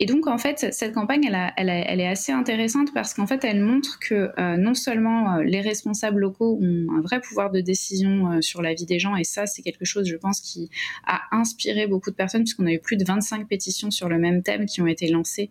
Et 0.00 0.06
donc, 0.06 0.26
en 0.26 0.38
fait, 0.38 0.72
cette 0.72 0.92
campagne, 0.92 1.30
elle, 1.56 1.70
est 1.70 2.06
assez 2.06 2.32
intéressante 2.32 2.92
parce 2.92 3.14
qu'en 3.14 3.28
fait, 3.28 3.44
elle 3.44 3.60
montre 3.60 4.00
que 4.00 4.30
euh, 4.38 4.56
non 4.56 4.74
seulement 4.74 5.36
euh, 5.36 5.42
les 5.44 5.60
responsables 5.60 6.20
locaux 6.20 6.58
ont 6.60 6.86
un 6.96 7.00
vrai 7.00 7.20
pouvoir 7.20 7.52
de 7.52 7.60
décision 7.60 8.32
euh, 8.32 8.40
sur 8.40 8.60
la 8.60 8.74
vie 8.74 8.86
des 8.86 8.98
gens, 8.98 9.14
et 9.14 9.22
ça, 9.22 9.46
c'est 9.46 9.62
quelque 9.62 9.84
chose, 9.84 10.08
je 10.08 10.16
pense, 10.16 10.40
qui 10.40 10.68
a 11.06 11.22
inspiré 11.30 11.86
beaucoup 11.86 12.10
de 12.10 12.16
personnes, 12.16 12.42
puisqu'on 12.42 12.66
a 12.66 12.72
eu 12.72 12.80
plus 12.80 12.96
de 12.96 13.04
25 13.04 13.46
pétitions 13.46 13.92
sur 13.92 14.08
le 14.08 14.18
même 14.18 14.42
thème 14.42 14.66
qui 14.66 14.82
ont 14.82 14.86
été 14.86 15.08
lancées, 15.08 15.48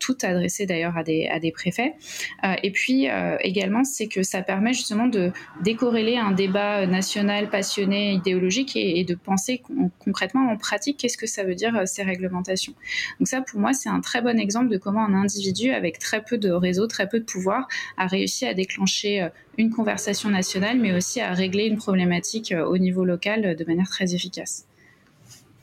toutes 0.00 0.24
adressées 0.24 0.66
d'ailleurs 0.66 0.96
à 0.96 1.02
des, 1.02 1.52
préfets. 1.52 1.94
et 2.62 2.70
puis, 2.70 3.08
également, 3.40 3.84
c'est 3.84 4.08
que 4.08 4.22
ça 4.22 4.42
permet 4.42 4.72
justement 4.72 5.06
de 5.06 5.32
décorréler 5.62 6.16
un 6.16 6.32
débat 6.32 6.86
national 6.86 7.50
passionné, 7.50 8.12
idéologique, 8.12 8.76
et, 8.76 9.00
et 9.00 9.04
de 9.04 9.14
penser 9.14 9.62
concrètement 9.98 10.50
en 10.50 10.56
pratique 10.56 10.98
qu'est-ce 10.98 11.18
que 11.18 11.26
ça 11.26 11.44
veut 11.44 11.54
dire 11.54 11.82
ces 11.86 12.02
réglementations. 12.02 12.74
Donc 13.18 13.28
ça, 13.28 13.40
pour 13.40 13.61
moi, 13.62 13.72
c'est 13.72 13.88
un 13.88 14.00
très 14.00 14.20
bon 14.20 14.40
exemple 14.40 14.68
de 14.68 14.76
comment 14.76 15.04
un 15.04 15.14
individu 15.14 15.70
avec 15.70 16.00
très 16.00 16.20
peu 16.20 16.36
de 16.36 16.50
réseau, 16.50 16.88
très 16.88 17.08
peu 17.08 17.20
de 17.20 17.24
pouvoir, 17.24 17.68
a 17.96 18.08
réussi 18.08 18.44
à 18.44 18.54
déclencher 18.54 19.22
euh, 19.22 19.28
une 19.56 19.70
conversation 19.70 20.28
nationale, 20.30 20.78
mais 20.80 20.92
aussi 20.92 21.20
à 21.20 21.32
régler 21.32 21.66
une 21.66 21.76
problématique 21.76 22.50
euh, 22.50 22.66
au 22.66 22.76
niveau 22.76 23.04
local 23.04 23.44
euh, 23.44 23.54
de 23.54 23.64
manière 23.64 23.88
très 23.88 24.16
efficace. 24.16 24.66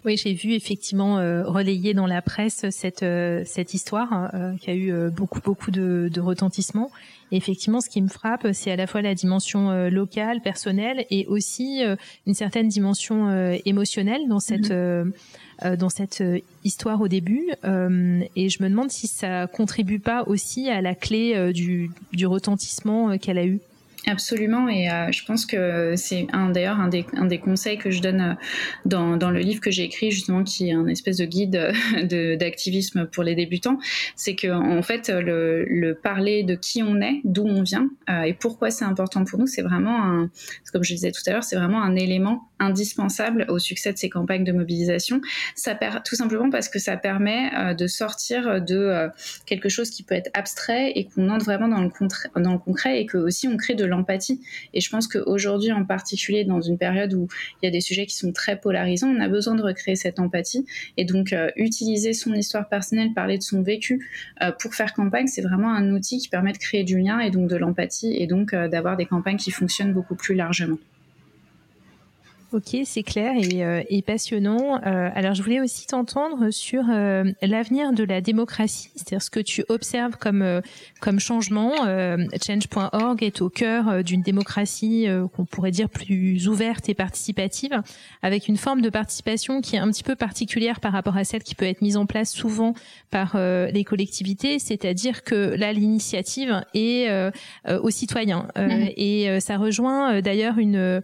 Oui, 0.05 0.15
j'ai 0.17 0.33
vu 0.33 0.53
effectivement 0.53 1.15
relayer 1.15 1.93
dans 1.93 2.07
la 2.07 2.21
presse 2.21 2.65
cette 2.69 3.05
cette 3.45 3.73
histoire 3.73 4.13
hein, 4.13 4.55
qui 4.61 4.69
a 4.69 4.75
eu 4.75 4.93
beaucoup 5.09 5.41
beaucoup 5.41 5.71
de, 5.71 6.09
de 6.11 6.21
retentissement. 6.21 6.89
Et 7.31 7.37
effectivement, 7.37 7.81
ce 7.81 7.89
qui 7.89 8.01
me 8.01 8.07
frappe, 8.07 8.47
c'est 8.53 8.71
à 8.71 8.75
la 8.75 8.87
fois 8.87 9.01
la 9.01 9.13
dimension 9.13 9.89
locale, 9.89 10.41
personnelle, 10.41 11.05
et 11.11 11.27
aussi 11.27 11.83
une 12.25 12.33
certaine 12.33 12.69
dimension 12.69 13.51
émotionnelle 13.65 14.27
dans 14.29 14.39
cette. 14.39 14.71
Euh, 15.65 15.75
dans 15.75 15.89
cette 15.89 16.21
euh, 16.21 16.39
histoire 16.63 17.01
au 17.01 17.09
début. 17.09 17.49
Euh, 17.65 18.21
et 18.37 18.47
je 18.47 18.63
me 18.63 18.69
demande 18.69 18.91
si 18.91 19.07
ça 19.07 19.45
contribue 19.47 19.99
pas 19.99 20.23
aussi 20.23 20.69
à 20.69 20.81
la 20.81 20.95
clé 20.95 21.51
du, 21.53 21.91
du 22.13 22.25
retentissement 22.25 23.17
qu'elle 23.17 23.37
a 23.37 23.45
eu. 23.45 23.59
Absolument, 24.11 24.67
et 24.67 24.89
euh, 24.89 25.11
je 25.11 25.23
pense 25.23 25.45
que 25.45 25.93
c'est 25.95 26.25
d'ailleurs 26.51 26.79
un 26.79 26.87
des, 26.87 27.37
conseils 27.37 27.77
que 27.77 27.91
je 27.91 28.01
donne 28.01 28.21
euh, 28.91 29.17
dans, 29.17 29.29
le 29.29 29.39
livre 29.39 29.61
que 29.61 29.69
j'ai 29.69 29.83
écrit 29.83 30.09
justement, 30.09 30.43
qui 30.43 30.69
est 30.69 30.73
un 30.73 30.87
espèce 30.87 31.17
de 31.17 31.25
guide 31.25 31.71
d'activisme 32.39 33.05
pour 33.05 33.23
les 33.23 33.35
débutants, 33.35 33.77
c'est 34.15 34.35
que 34.35 34.47
en 34.47 34.81
fait 34.81 35.09
le, 35.09 35.63
le, 35.65 35.93
parler 35.93 36.41
de 36.41 36.55
qui 36.55 36.81
on 36.81 37.01
est, 37.01 37.21
d'où 37.23 37.43
on 37.43 37.61
vient 37.61 37.87
euh, 38.09 38.23
et 38.23 38.33
pourquoi 38.33 38.71
c'est 38.71 38.85
important 38.85 39.25
pour 39.25 39.37
nous, 39.37 39.45
c'est 39.45 39.61
vraiment 39.61 40.03
un, 40.03 40.31
comme 40.73 40.83
je 40.83 40.93
disais 40.95 41.11
tout 41.11 41.21
à 41.27 41.31
l'heure, 41.31 41.43
c'est 41.43 41.55
vraiment 41.55 41.83
un 41.83 41.95
élément 41.95 42.49
indispensable 42.57 43.45
au 43.47 43.59
succès 43.59 43.93
de 43.93 43.97
ces 43.97 44.09
campagnes 44.09 44.43
de 44.43 44.51
mobilisation. 44.51 45.21
Ça 45.55 45.77
tout 46.03 46.15
simplement 46.15 46.49
parce 46.49 46.67
que 46.67 46.79
ça 46.79 46.97
permet 46.97 47.75
de 47.75 47.87
sortir 47.87 48.61
de 48.61 49.07
quelque 49.45 49.69
chose 49.69 49.91
qui 49.91 50.03
peut 50.03 50.15
être 50.15 50.29
abstrait 50.33 50.91
et 50.95 51.05
qu'on 51.05 51.29
entre 51.29 51.45
vraiment 51.45 51.67
dans 51.67 51.81
le, 51.81 51.89
dans 52.41 52.53
le 52.53 52.59
concret 52.59 52.99
et 52.99 53.05
que 53.05 53.17
aussi 53.17 53.47
on 53.47 53.55
crée 53.55 53.75
de 53.75 53.85
Et 54.73 54.81
je 54.81 54.89
pense 54.89 55.07
qu'aujourd'hui, 55.07 55.71
en 55.71 55.85
particulier 55.85 56.43
dans 56.43 56.61
une 56.61 56.77
période 56.77 57.13
où 57.13 57.27
il 57.61 57.65
y 57.65 57.67
a 57.67 57.71
des 57.71 57.81
sujets 57.81 58.05
qui 58.05 58.15
sont 58.15 58.31
très 58.31 58.59
polarisants, 58.59 59.09
on 59.09 59.19
a 59.19 59.27
besoin 59.27 59.55
de 59.55 59.61
recréer 59.61 59.95
cette 59.95 60.19
empathie. 60.19 60.65
Et 60.97 61.05
donc, 61.05 61.33
euh, 61.33 61.51
utiliser 61.55 62.13
son 62.13 62.33
histoire 62.33 62.67
personnelle, 62.69 63.13
parler 63.13 63.37
de 63.37 63.43
son 63.43 63.61
vécu 63.61 64.07
euh, 64.41 64.51
pour 64.59 64.73
faire 64.75 64.93
campagne, 64.93 65.27
c'est 65.27 65.41
vraiment 65.41 65.73
un 65.73 65.91
outil 65.93 66.19
qui 66.19 66.29
permet 66.29 66.53
de 66.53 66.57
créer 66.57 66.83
du 66.83 66.99
lien 66.99 67.19
et 67.19 67.31
donc 67.31 67.49
de 67.49 67.55
l'empathie 67.55 68.15
et 68.15 68.27
donc 68.27 68.53
euh, 68.53 68.67
d'avoir 68.67 68.97
des 68.97 69.05
campagnes 69.05 69.37
qui 69.37 69.51
fonctionnent 69.51 69.93
beaucoup 69.93 70.15
plus 70.15 70.35
largement. 70.35 70.77
Ok, 72.51 72.75
c'est 72.83 73.03
clair 73.03 73.33
et, 73.37 73.63
euh, 73.63 74.01
passionnant. 74.07 74.81
Euh, 74.83 75.09
alors, 75.13 75.35
je 75.35 75.43
voulais 75.43 75.61
aussi 75.61 75.85
t'entendre 75.85 76.49
sur 76.49 76.83
euh, 76.89 77.23
l'avenir 77.43 77.93
de 77.93 78.03
la 78.03 78.21
démocratie, 78.21 78.89
c'est-à-dire 78.95 79.21
ce 79.21 79.29
que 79.29 79.39
tu 79.39 79.63
observes 79.69 80.17
comme 80.17 80.61
comme 80.99 81.19
changement. 81.19 81.73
Change.org 82.43 83.21
est 83.21 83.41
au 83.41 83.49
cœur 83.49 84.03
d'une 84.03 84.21
démocratie 84.21 85.07
qu'on 85.35 85.45
pourrait 85.45 85.71
dire 85.71 85.89
plus 85.89 86.47
ouverte 86.47 86.89
et 86.89 86.95
participative, 86.95 87.81
avec 88.23 88.47
une 88.47 88.57
forme 88.57 88.81
de 88.81 88.89
participation 88.89 89.61
qui 89.61 89.75
est 89.75 89.79
un 89.79 89.91
petit 89.91 90.03
peu 90.03 90.15
particulière 90.15 90.79
par 90.79 90.91
rapport 90.91 91.17
à 91.17 91.23
celle 91.23 91.43
qui 91.43 91.53
peut 91.53 91.65
être 91.65 91.81
mise 91.81 91.97
en 91.97 92.05
place 92.05 92.31
souvent 92.31 92.73
par 93.11 93.37
les 93.37 93.83
collectivités, 93.83 94.57
c'est-à-dire 94.59 95.23
que 95.23 95.35
là, 95.35 95.71
l'initiative 95.71 96.63
est 96.73 97.09
aux 97.67 97.89
citoyens 97.91 98.47
mm-hmm. 98.55 98.93
et 98.97 99.39
ça 99.39 99.57
rejoint 99.57 100.21
d'ailleurs 100.21 100.57
une 100.57 101.01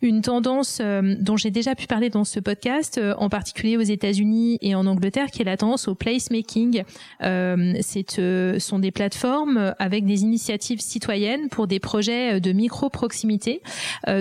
une 0.00 0.22
tendance 0.22 0.78
euh, 0.80 1.16
dont 1.18 1.36
j'ai 1.36 1.50
déjà 1.50 1.74
pu 1.74 1.86
parler 1.86 2.08
dans 2.08 2.24
ce 2.24 2.38
podcast, 2.38 2.98
euh, 2.98 3.14
en 3.18 3.28
particulier 3.28 3.76
aux 3.76 3.82
États-Unis 3.82 4.58
et 4.60 4.74
en 4.74 4.86
Angleterre, 4.86 5.30
qui 5.32 5.42
est 5.42 5.44
la 5.44 5.56
tendance 5.56 5.88
au 5.88 5.96
placemaking. 5.96 6.84
Euh, 7.22 7.74
c'est 7.80 8.18
euh, 8.18 8.58
sont 8.60 8.78
des 8.78 8.92
plateformes 8.92 9.74
avec 9.78 10.04
des 10.04 10.22
initiatives 10.22 10.80
citoyennes 10.80 11.48
pour 11.48 11.66
des 11.66 11.80
projets 11.80 12.40
de 12.40 12.52
micro 12.52 12.90
proximité. 12.90 13.62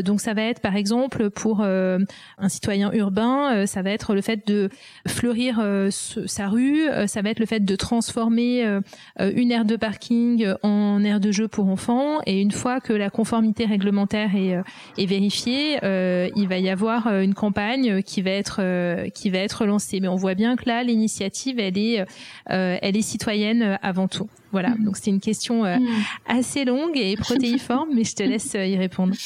donc 0.03 0.21
ça 0.21 0.33
va 0.33 0.43
être 0.43 0.61
par 0.61 0.75
exemple 0.75 1.29
pour 1.29 1.61
un 1.61 2.49
citoyen 2.49 2.91
urbain, 2.93 3.65
ça 3.65 3.81
va 3.81 3.91
être 3.91 4.13
le 4.13 4.21
fait 4.21 4.47
de 4.47 4.69
fleurir 5.07 5.61
sa 5.89 6.47
rue, 6.47 6.81
ça 7.07 7.21
va 7.21 7.29
être 7.29 7.39
le 7.39 7.45
fait 7.45 7.59
de 7.63 7.75
transformer 7.75 8.79
une 9.19 9.51
aire 9.51 9.65
de 9.65 9.75
parking 9.75 10.47
en 10.63 11.03
aire 11.03 11.19
de 11.19 11.31
jeu 11.31 11.47
pour 11.47 11.67
enfants. 11.67 12.19
Et 12.25 12.41
une 12.41 12.51
fois 12.51 12.79
que 12.79 12.93
la 12.93 13.09
conformité 13.09 13.65
réglementaire 13.65 14.35
est, 14.35 14.57
est 14.97 15.05
vérifiée 15.05 15.66
euh, 15.83 16.29
il 16.35 16.47
va 16.47 16.57
y 16.57 16.69
avoir 16.69 17.07
euh, 17.07 17.21
une 17.21 17.33
campagne 17.33 18.01
qui 18.01 18.21
va 18.21 18.31
être 18.31 18.57
euh, 18.59 19.09
qui 19.09 19.29
va 19.29 19.39
être 19.39 19.65
lancée. 19.65 19.99
Mais 19.99 20.07
on 20.07 20.15
voit 20.15 20.35
bien 20.35 20.55
que 20.55 20.67
là, 20.67 20.83
l'initiative, 20.83 21.59
elle 21.59 21.77
est 21.77 22.05
elle 22.45 22.97
est 22.97 23.01
citoyenne 23.01 23.77
avant 23.81 24.07
tout. 24.07 24.29
Voilà, 24.51 24.75
donc 24.79 24.97
c'est 24.97 25.09
une 25.09 25.19
question 25.19 25.63
mm. 25.63 25.85
assez 26.27 26.65
longue 26.65 26.95
et 26.97 27.15
protéiforme, 27.17 27.89
mais 27.93 28.03
je 28.03 28.15
te 28.15 28.23
laisse 28.23 28.53
y 28.53 28.77
répondre. 28.77 29.13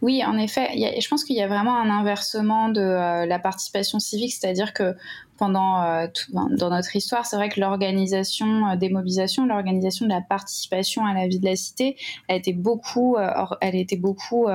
Oui, 0.00 0.24
en 0.24 0.38
effet, 0.38 0.68
je 0.74 1.08
pense 1.08 1.24
qu'il 1.24 1.36
y 1.36 1.42
a 1.42 1.48
vraiment 1.48 1.76
un 1.76 1.90
inversement 1.90 2.68
de 2.68 2.80
la 3.26 3.38
participation 3.38 3.98
civique, 3.98 4.32
c'est-à-dire 4.32 4.72
que 4.72 4.94
pendant 5.42 5.82
euh, 5.82 6.06
ben, 6.32 6.48
dans 6.56 6.70
notre 6.70 6.94
histoire, 6.94 7.26
c'est 7.26 7.34
vrai 7.34 7.48
que 7.48 7.58
l'organisation 7.58 8.68
euh, 8.68 8.76
des 8.76 8.88
mobilisations, 8.88 9.44
l'organisation 9.44 10.06
de 10.06 10.10
la 10.12 10.20
participation 10.20 11.04
à 11.04 11.14
la 11.14 11.26
vie 11.26 11.40
de 11.40 11.44
la 11.44 11.56
cité, 11.56 11.96
a 12.28 12.36
été 12.36 12.52
beaucoup, 12.52 13.16
euh, 13.16 13.28
elle 13.60 13.74
a 13.74 13.78
été 13.78 13.96
beaucoup 13.96 14.46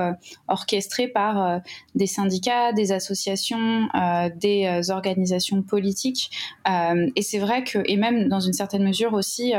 orchestrée 0.48 1.08
par 1.08 1.60
des 1.94 2.06
syndicats, 2.06 2.72
des 2.72 2.92
associations, 2.92 3.88
des 4.36 4.90
organisations 4.90 5.62
politiques. 5.62 6.30
et 6.66 7.22
c'est 7.22 7.38
vrai 7.38 7.64
que, 7.64 7.80
et 7.84 7.96
même 7.96 8.28
dans 8.28 8.40
une 8.40 8.52
certaine 8.52 8.84
mesure 8.84 9.12
aussi, 9.12 9.52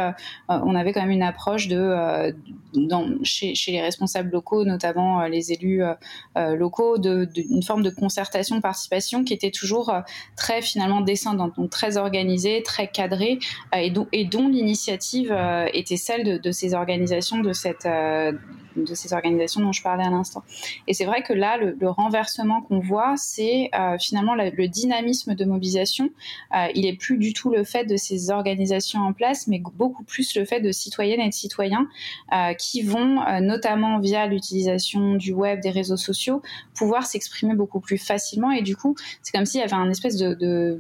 on 0.50 0.75
avait 0.75 0.94
quand 0.94 1.01
même 1.01 1.12
une 1.12 1.24
approche 1.24 1.68
de, 1.68 2.34
dans, 2.74 3.08
chez, 3.24 3.53
les 3.68 3.82
responsables 3.82 4.32
locaux, 4.32 4.65
notamment 4.65 5.24
les 5.24 5.51
élus 5.53 5.82
locaux, 6.36 6.98
d'une 6.98 7.63
forme 7.63 7.84
de 7.84 7.89
concertation, 7.89 8.60
participation 8.62 9.24
qui 9.24 9.34
était 9.34 9.51
toujours 9.51 9.94
très 10.36 10.62
finalement 10.62 11.01
descendante, 11.01 11.56
donc 11.56 11.70
très 11.70 11.98
organisée, 11.98 12.63
très 12.63 12.88
cadrée, 12.88 13.39
euh, 13.75 14.06
et, 14.12 14.25
dont, 14.25 14.48
l'initiative 14.48 15.32
euh, 15.32 15.68
était 15.74 15.98
celle 15.98 16.24
de, 16.24 16.38
de, 16.38 16.51
ces 16.51 16.74
organisations, 16.74 17.39
de 17.39 17.53
cette 17.53 17.86
euh, 17.86 18.32
de 18.75 18.94
ces 18.94 19.13
organisations 19.13 19.62
dont 19.62 19.72
je 19.72 19.82
parlais 19.82 20.03
à 20.03 20.10
l'instant. 20.10 20.44
Et 20.88 20.94
c'est 20.94 21.06
vrai 21.06 21.24
que 21.24 21.34
là, 21.34 21.58
le, 21.58 21.89
renversement 21.89 22.62
qu'on 22.62 22.79
voit, 22.79 23.15
c'est 23.18 23.70
euh, 23.74 23.98
finalement 24.00 24.36
le 24.36 24.68
dynamisme 24.68 25.36
de 25.36 25.46
mobilisation. 25.46 26.10
Euh, 26.56 26.68
il 26.75 26.86
est 26.86 26.94
plus 26.94 27.18
du 27.18 27.34
tout 27.34 27.50
le 27.50 27.63
fait 27.63 27.86
de 27.86 27.98
ces 27.98 28.29
organisations 28.29 29.01
en 29.01 29.13
place, 29.13 29.48
mais 29.48 29.62
beaucoup 29.75 30.03
plus 30.03 30.24
le 30.39 30.46
fait 30.46 30.62
de 30.62 30.72
citoyennes 30.72 31.19
et 31.19 31.29
de 31.29 31.34
citoyens 31.34 31.88
euh, 32.34 32.53
qui 32.53 32.81
vont, 32.81 33.19
notamment 33.41 34.00
via 34.00 34.25
l'utilisation 34.25 35.15
du 35.15 35.34
web, 35.34 35.60
des 35.62 35.69
réseaux 35.69 35.98
sociaux, 35.98 36.41
pouvoir 36.75 37.05
s'exprimer 37.05 37.55
beaucoup 37.55 37.79
plus 37.79 37.98
facilement. 37.98 38.51
Et 38.51 38.62
du 38.62 38.75
coup, 38.75 38.96
c'est 39.22 39.36
comme 39.36 39.46
s'il 39.46 39.60
y 39.60 39.63
avait 39.63 39.74
un 39.74 39.89
espèce 39.89 40.17
de, 40.17 40.79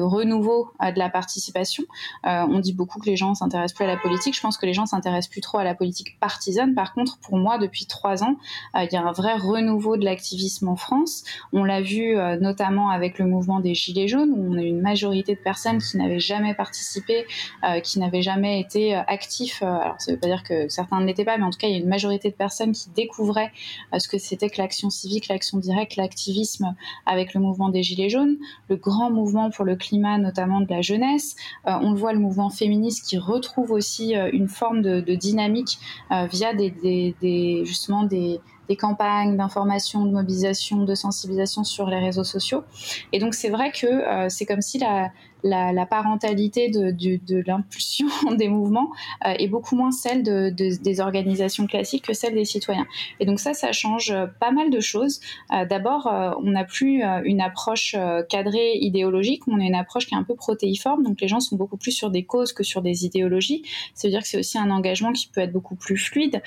renouveau 0.00 0.70
de 0.80 0.98
la 0.98 1.08
participation. 1.08 1.84
on 2.24 2.58
dit 2.60 2.72
beaucoup 2.72 3.00
que 3.00 3.06
les 3.06 3.16
gens 3.16 3.34
s'intéressent 3.34 3.76
plus 3.76 3.84
à 3.84 3.88
la 3.88 3.96
politique. 3.96 4.36
Je 4.36 4.40
pense 4.40 4.58
que 4.58 4.66
les 4.66 4.74
gens 4.74 4.86
s'intéressent 4.86 5.30
plus 5.30 5.40
trop 5.40 5.58
à 5.58 5.64
la 5.64 5.74
politique 5.74 6.18
partisane. 6.20 6.74
Par 6.74 6.92
contre, 6.92 7.18
pour 7.18 7.38
moi, 7.38 7.58
depuis 7.58 7.86
trois 7.86 8.22
ans, 8.22 8.36
euh, 8.74 8.84
il 8.84 8.92
y 8.92 8.96
a 8.96 9.02
un 9.02 9.12
vrai 9.12 9.34
renouveau 9.34 9.96
de 9.96 10.04
l'activisme 10.04 10.68
en 10.68 10.76
France. 10.76 11.24
On 11.52 11.64
l'a 11.64 11.80
vu 11.80 12.16
euh, 12.16 12.38
notamment 12.38 12.90
avec 12.90 13.18
le 13.18 13.26
mouvement 13.26 13.60
des 13.60 13.74
Gilets 13.74 14.08
jaunes, 14.08 14.30
où 14.30 14.54
on 14.54 14.58
a 14.58 14.62
une 14.62 14.80
majorité 14.80 15.34
de 15.34 15.40
personnes 15.40 15.78
qui 15.78 15.96
n'avaient 15.96 16.18
jamais 16.18 16.54
participé, 16.54 17.26
euh, 17.64 17.80
qui 17.80 17.98
n'avaient 17.98 18.22
jamais 18.22 18.60
été 18.60 18.97
actifs. 19.06 19.62
alors, 19.62 19.94
ça 19.98 20.10
ne 20.10 20.16
veut 20.16 20.20
pas 20.20 20.26
dire 20.26 20.42
que 20.42 20.68
certains 20.68 21.00
ne 21.00 21.06
l'étaient 21.06 21.24
pas, 21.24 21.38
mais 21.38 21.44
en 21.44 21.50
tout 21.50 21.58
cas, 21.58 21.68
il 21.68 21.72
y 21.72 21.76
a 21.76 21.78
une 21.78 21.88
majorité 21.88 22.30
de 22.30 22.34
personnes 22.34 22.72
qui 22.72 22.90
découvraient 22.90 23.52
ce 23.96 24.08
que 24.08 24.18
c'était 24.18 24.50
que 24.50 24.60
l'action 24.60 24.90
civique, 24.90 25.28
l'action 25.28 25.58
directe, 25.58 25.96
l'activisme 25.96 26.74
avec 27.06 27.34
le 27.34 27.40
mouvement 27.40 27.68
des 27.68 27.82
Gilets 27.82 28.08
jaunes, 28.08 28.36
le 28.68 28.76
grand 28.76 29.10
mouvement 29.10 29.50
pour 29.50 29.64
le 29.64 29.76
climat, 29.76 30.18
notamment 30.18 30.60
de 30.60 30.70
la 30.70 30.82
jeunesse. 30.82 31.36
on 31.64 31.92
le 31.92 31.96
voit, 31.96 32.12
le 32.12 32.18
mouvement 32.18 32.50
féministe 32.50 33.06
qui 33.06 33.18
retrouve 33.18 33.70
aussi 33.70 34.14
une 34.32 34.48
forme 34.48 34.82
de, 34.82 35.14
dynamique 35.14 35.78
via 36.10 36.54
des, 36.54 37.64
justement 37.64 38.04
des, 38.04 38.40
campagnes 38.78 39.36
d'information, 39.36 40.04
de 40.04 40.10
mobilisation, 40.10 40.84
de 40.84 40.94
sensibilisation 40.94 41.64
sur 41.64 41.86
les 41.86 41.98
réseaux 41.98 42.24
sociaux. 42.24 42.64
Et 43.12 43.18
donc 43.18 43.34
c'est 43.34 43.48
vrai 43.48 43.72
que 43.72 43.86
euh, 43.86 44.28
c'est 44.28 44.44
comme 44.44 44.60
si 44.60 44.78
la, 44.78 45.10
la, 45.42 45.86
parentalité 45.86 46.68
de, 46.68 47.42
l'impulsion 47.46 48.06
des 48.36 48.48
mouvements 48.48 48.90
euh, 49.26 49.34
est 49.38 49.48
beaucoup 49.48 49.76
moins 49.76 49.90
celle 49.90 50.22
de, 50.22 50.50
des 50.50 51.00
organisations 51.00 51.66
classiques 51.66 52.04
que 52.04 52.12
celle 52.12 52.34
des 52.34 52.44
citoyens. 52.44 52.86
Et 53.20 53.26
donc 53.26 53.40
ça, 53.40 53.54
ça 53.54 53.72
change 53.72 54.14
pas 54.40 54.50
mal 54.50 54.70
de 54.70 54.80
choses. 54.80 55.20
Euh, 55.52 55.64
d'abord, 55.64 56.06
euh, 56.06 56.30
on 56.42 56.50
n'a 56.50 56.64
plus 56.64 57.02
une 57.24 57.40
approche 57.40 57.96
cadrée 58.28 58.76
idéologique, 58.76 59.42
on 59.46 59.60
a 59.60 59.64
une 59.64 59.74
approche 59.74 60.06
qui 60.06 60.14
est 60.14 60.18
un 60.18 60.24
peu 60.24 60.34
protéiforme, 60.34 61.02
donc 61.02 61.20
les 61.20 61.28
gens 61.28 61.40
sont 61.40 61.56
beaucoup 61.56 61.76
plus 61.76 61.92
sur 61.92 62.10
des 62.10 62.24
causes 62.24 62.52
que 62.52 62.62
sur 62.62 62.82
des 62.82 63.04
idéologies. 63.04 63.62
Ça 63.94 64.08
veut 64.08 64.12
dire 64.12 64.22
que 64.22 64.28
c'est 64.28 64.38
aussi 64.38 64.58
un 64.58 64.70
engagement 64.70 65.12
qui 65.12 65.28
peut 65.28 65.40
être 65.40 65.52
beaucoup 65.52 65.76
plus 65.76 65.96
fluide, 65.96 66.42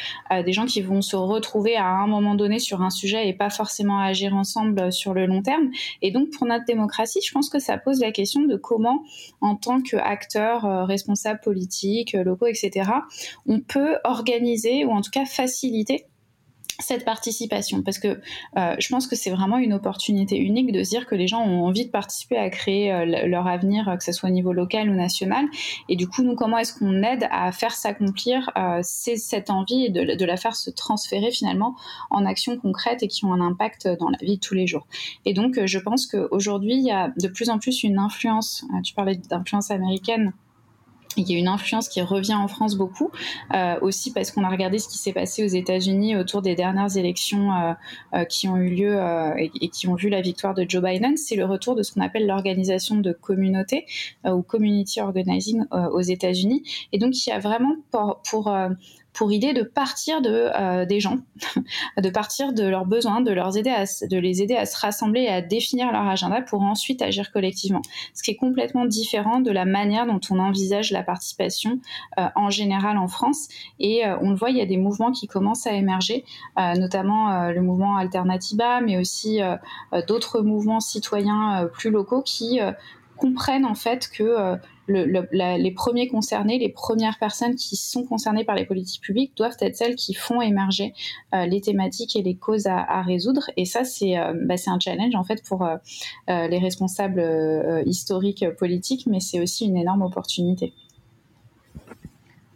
des 0.46 0.54
gens 0.54 0.66
qui 0.66 0.82
vont 0.82 1.02
se 1.02 1.16
retrouver 1.16 1.76
à 1.76 1.88
un 1.88 2.08
moment 2.08 2.36
donné 2.36 2.60
sur 2.60 2.82
un 2.82 2.90
sujet 2.90 3.28
et 3.28 3.34
pas 3.34 3.50
forcément 3.50 4.00
agir 4.00 4.36
ensemble 4.36 4.92
sur 4.92 5.14
le 5.14 5.26
long 5.26 5.42
terme. 5.42 5.70
Et 6.02 6.12
donc 6.12 6.30
pour 6.32 6.48
notre 6.48 6.66
démocratie, 6.66 7.20
je 7.26 7.32
pense 7.32 7.50
que 7.50 7.60
ça 7.60 7.78
pose 7.78 8.00
la 8.00 8.12
question 8.12 8.42
de 8.42 8.56
comment 8.56 8.81
en 9.42 9.56
tant 9.56 9.82
qu'acteur 9.82 10.66
euh, 10.66 10.86
responsable 10.86 11.40
politique, 11.42 12.16
euh, 12.16 12.24
locaux, 12.24 12.48
etc., 12.48 12.90
on 13.46 13.60
peut 13.60 13.98
organiser 14.04 14.86
ou 14.86 14.92
en 14.92 15.02
tout 15.02 15.12
cas 15.12 15.26
faciliter 15.26 16.06
cette 16.82 17.06
participation 17.06 17.82
parce 17.82 18.00
que 18.00 18.20
euh, 18.58 18.76
je 18.80 18.90
pense 18.90 19.08
que 19.08 19.16
c'est 19.16 19.30
vraiment 19.30 19.58
une 19.58 19.74
opportunité 19.74 20.38
unique 20.38 20.72
de 20.72 20.84
se 20.84 20.90
dire 20.90 21.06
que 21.06 21.16
les 21.16 21.28
gens 21.28 21.42
ont 21.42 21.66
envie 21.66 21.86
de 21.86 21.92
participer 21.92 22.38
à 22.38 22.50
créer 22.50 23.06
leur 23.28 23.48
avenir, 23.48 23.96
que 23.98 24.04
ce 24.04 24.12
soit 24.12 24.30
au 24.30 24.32
niveau 24.32 24.54
local 24.54 24.90
ou 24.90 24.94
national. 24.94 25.46
Et 25.90 25.96
du 25.96 26.08
coup, 26.08 26.24
nous, 26.24 26.36
comment 26.36 26.58
est-ce 26.58 26.78
qu'on 26.78 27.04
aide 27.04 27.28
à 27.32 27.52
faire 27.52 27.72
s'accomplir 27.72 28.50
cette 28.82 29.50
envie 29.50 29.86
et 29.86 29.90
de, 29.90 30.16
de, 30.16 30.26
la 30.26 30.38
faire 30.38 30.56
se 30.56 30.70
transférer 30.70 31.32
finalement 31.32 31.76
en 32.10 32.26
actions 32.26 32.58
concrètes 32.58 33.04
et 33.04 33.08
qui 33.08 33.26
ont 33.26 33.34
un 33.34 33.42
impact 33.42 33.88
dans 33.88 34.10
la 34.10 34.18
vie 34.22 34.38
de 34.38 34.42
tous 34.42 34.56
les 34.56 34.68
jours. 34.68 34.88
Et 35.26 35.34
donc, 35.34 35.60
je 35.66 35.80
pense 35.80 36.08
qu'aujourd'hui, 36.08 36.76
il 36.76 36.86
y 36.86 36.92
a 36.92 37.14
de 37.18 37.28
plus 37.28 37.50
en 37.50 37.60
plus 37.60 37.84
une 37.84 38.00
influence, 38.00 38.66
tu 38.84 38.94
parlais 38.94 39.16
d'influence 39.16 39.72
américaine, 39.72 40.34
il 41.18 41.30
y 41.30 41.36
a 41.36 41.38
une 41.38 41.48
influence 41.48 41.90
qui 41.90 42.02
revient 42.02 42.36
en 42.36 42.48
France 42.48 42.76
beaucoup, 42.76 43.12
euh, 43.54 43.76
aussi 43.82 44.12
parce 44.14 44.32
qu'on 44.32 44.44
a 44.44 44.50
regardé 44.50 44.80
ce 44.80 44.88
qui 44.88 44.98
s'est 44.98 45.14
passé 45.14 45.44
aux 45.44 45.48
États-Unis 45.48 46.16
autour 46.16 46.42
des 46.42 46.56
dernières 46.56 46.98
élections 46.98 47.54
euh, 47.54 47.74
euh, 48.14 48.24
qui 48.26 48.48
ont 48.48 48.58
eu 48.58 48.70
lieu 48.70 49.00
et, 49.38 49.52
et, 49.62 49.70
qui 49.70 49.88
ont 49.88 49.96
vu 49.96 50.10
la 50.10 50.22
victoire 50.22 50.54
de 50.54 50.66
Joe 50.68 50.84
Biden. 50.84 51.18
C'est 51.18 51.36
le 51.36 51.46
retour 51.46 51.76
de 51.76 51.84
ce 51.84 51.94
qu'on 51.94 52.02
appelle 52.02 52.28
l'organisation 52.28 52.96
de 52.96 53.12
communauté 53.12 53.86
ou 54.26 54.42
community 54.42 55.02
organizing 55.02 55.64
aux 55.72 56.02
États-Unis. 56.02 56.64
Et 56.92 56.98
donc 56.98 57.26
il 57.26 57.30
y 57.30 57.34
a 57.34 57.40
vraiment 57.40 57.76
pour, 57.92 58.22
pour 58.30 58.54
pour 59.14 59.32
idée 59.32 59.54
de 59.54 59.64
partir 59.64 60.22
de 60.22 60.50
euh, 60.56 60.86
des 60.86 61.00
gens, 61.00 61.18
de 62.02 62.10
partir 62.10 62.54
de 62.54 62.64
leurs 62.64 62.86
besoins, 62.86 63.22
de 63.22 64.18
les 64.18 64.42
aider 64.42 64.56
à 64.56 64.66
se 64.66 64.80
rassembler 64.80 65.22
et 65.22 65.30
à 65.30 65.42
définir 65.42 65.92
leur 65.92 66.08
agenda 66.08 66.42
pour 66.42 66.62
ensuite 66.62 67.02
agir 67.02 67.32
collectivement. 67.32 67.82
Ce 68.14 68.24
qui 68.24 68.32
est 68.32 68.36
complètement 68.36 68.86
différent 68.86 69.40
de 69.42 69.52
la 69.52 69.66
manière 69.66 70.06
dont 70.06 70.20
on 70.30 70.40
envisage 70.40 70.92
la 70.92 71.04
participation 71.04 71.80
euh, 72.18 72.28
en 72.36 72.50
général 72.50 72.98
en 72.98 73.08
France. 73.08 73.48
Et 73.80 74.06
euh, 74.06 74.18
on 74.22 74.30
le 74.30 74.36
voit, 74.36 74.50
il 74.50 74.58
y 74.58 74.62
a 74.62 74.66
des 74.66 74.78
mouvements 74.78 75.12
qui 75.12 75.28
commencent 75.28 75.68
à 75.68 75.74
émerger, 75.74 76.24
notamment 76.58 77.50
le 77.50 77.62
mouvement 77.62 77.98
Alternativa, 77.98 78.82
mais 78.82 78.98
aussi 78.98 79.40
d'autres 80.08 80.42
mouvements 80.42 80.80
citoyens 80.80 81.70
plus 81.74 81.90
locaux 81.90 82.22
qui 82.22 82.60
comprennent 83.18 83.66
en 83.66 83.76
fait 83.76 84.10
que 84.10 84.58
les 84.92 85.72
premiers 85.72 86.08
concernés, 86.08 86.58
les 86.58 86.70
premières 86.70 87.18
personnes 87.20 87.56
qui 87.56 87.76
sont 87.76 88.04
concernées 88.04 88.44
par 88.44 88.56
les 88.56 88.66
politiques 88.66 89.02
publiques 89.02 89.36
doivent 89.36 89.58
être 89.60 89.76
celles 89.76 89.96
qui 89.96 90.14
font 90.14 90.42
émerger 90.42 90.94
les 91.34 91.62
thématiques 91.62 92.16
et 92.16 92.22
les 92.22 92.36
causes 92.36 92.68
à, 92.68 93.02
résoudre. 93.02 93.50
Et 93.58 93.66
ça, 93.66 93.84
c'est 93.84 94.16
bah, 94.36 94.56
un 94.68 94.80
challenge 94.80 95.16
en 95.16 95.24
fait 95.24 95.44
pour 95.44 95.68
les 96.28 96.60
responsables 96.60 97.24
historiques 97.86 98.46
politiques, 98.58 99.08
mais 99.08 99.20
c'est 99.20 99.40
aussi 99.40 99.66
une 99.66 99.78
énorme 99.78 100.02
opportunité. 100.02 100.74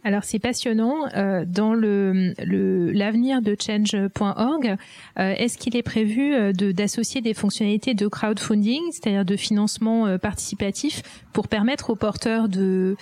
Alors 0.06 0.22
c'est 0.22 0.38
passionnant. 0.38 1.08
Euh, 1.16 1.44
dans 1.44 1.74
l'avenir 1.74 3.42
de 3.42 3.56
change.org, 3.60 4.76
euh, 5.18 5.34
est-ce 5.36 5.58
qu'il 5.58 5.76
est 5.76 5.82
prévu 5.82 6.32
euh, 6.32 6.52
d'associer 6.52 7.22
des 7.22 7.34
fonctionnalités 7.34 7.92
de 7.94 8.06
crowdfunding, 8.06 8.82
c'est-à-dire 8.92 9.24
de 9.24 9.34
financement 9.34 10.16
participatif, 10.18 11.02
pour 11.32 11.48
permettre 11.48 11.90
aux 11.90 11.96
porteurs 11.96 12.48
de 12.48 12.96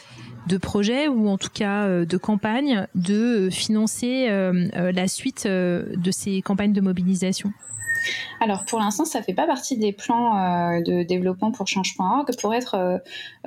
de 0.47 0.57
projets 0.59 1.09
ou 1.09 1.29
en 1.29 1.37
tout 1.38 1.51
cas 1.53 2.05
de 2.05 2.17
campagnes 2.17 2.87
de 2.95 3.49
financer 3.51 4.29
la 4.29 5.09
suite 5.09 5.47
de 5.47 6.11
ces 6.11 6.40
campagnes 6.40 6.73
de 6.73 6.81
mobilisation? 6.81 7.53
Alors 8.40 8.64
pour 8.64 8.79
l'instant, 8.79 9.05
ça 9.05 9.23
fait 9.23 9.35
pas 9.35 9.47
partie 9.47 9.77
des 9.77 9.93
plans 9.93 10.37
euh, 10.37 10.83
de 10.83 11.03
développement 11.03 11.51
pour 11.51 11.67
change.org. 11.67 12.29
Pour 12.40 12.55
être 12.55 12.75
euh, 12.75 12.99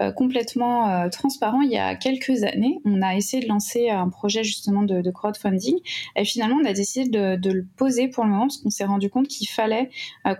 euh, 0.01 0.11
complètement 0.11 1.09
transparent, 1.09 1.61
il 1.61 1.71
y 1.71 1.77
a 1.77 1.95
quelques 1.95 2.43
années, 2.43 2.79
on 2.85 3.01
a 3.01 3.15
essayé 3.15 3.43
de 3.43 3.47
lancer 3.47 3.89
un 3.89 4.09
projet 4.09 4.43
justement 4.43 4.83
de, 4.83 5.11
crowdfunding 5.11 5.75
et 6.15 6.25
finalement 6.25 6.57
on 6.61 6.65
a 6.65 6.73
décidé 6.73 7.09
de, 7.09 7.51
le 7.51 7.65
poser 7.77 8.07
pour 8.07 8.23
le 8.25 8.29
moment 8.29 8.47
parce 8.47 8.57
qu'on 8.57 8.69
s'est 8.69 8.85
rendu 8.85 9.09
compte 9.09 9.27
qu'il 9.27 9.47
fallait 9.47 9.89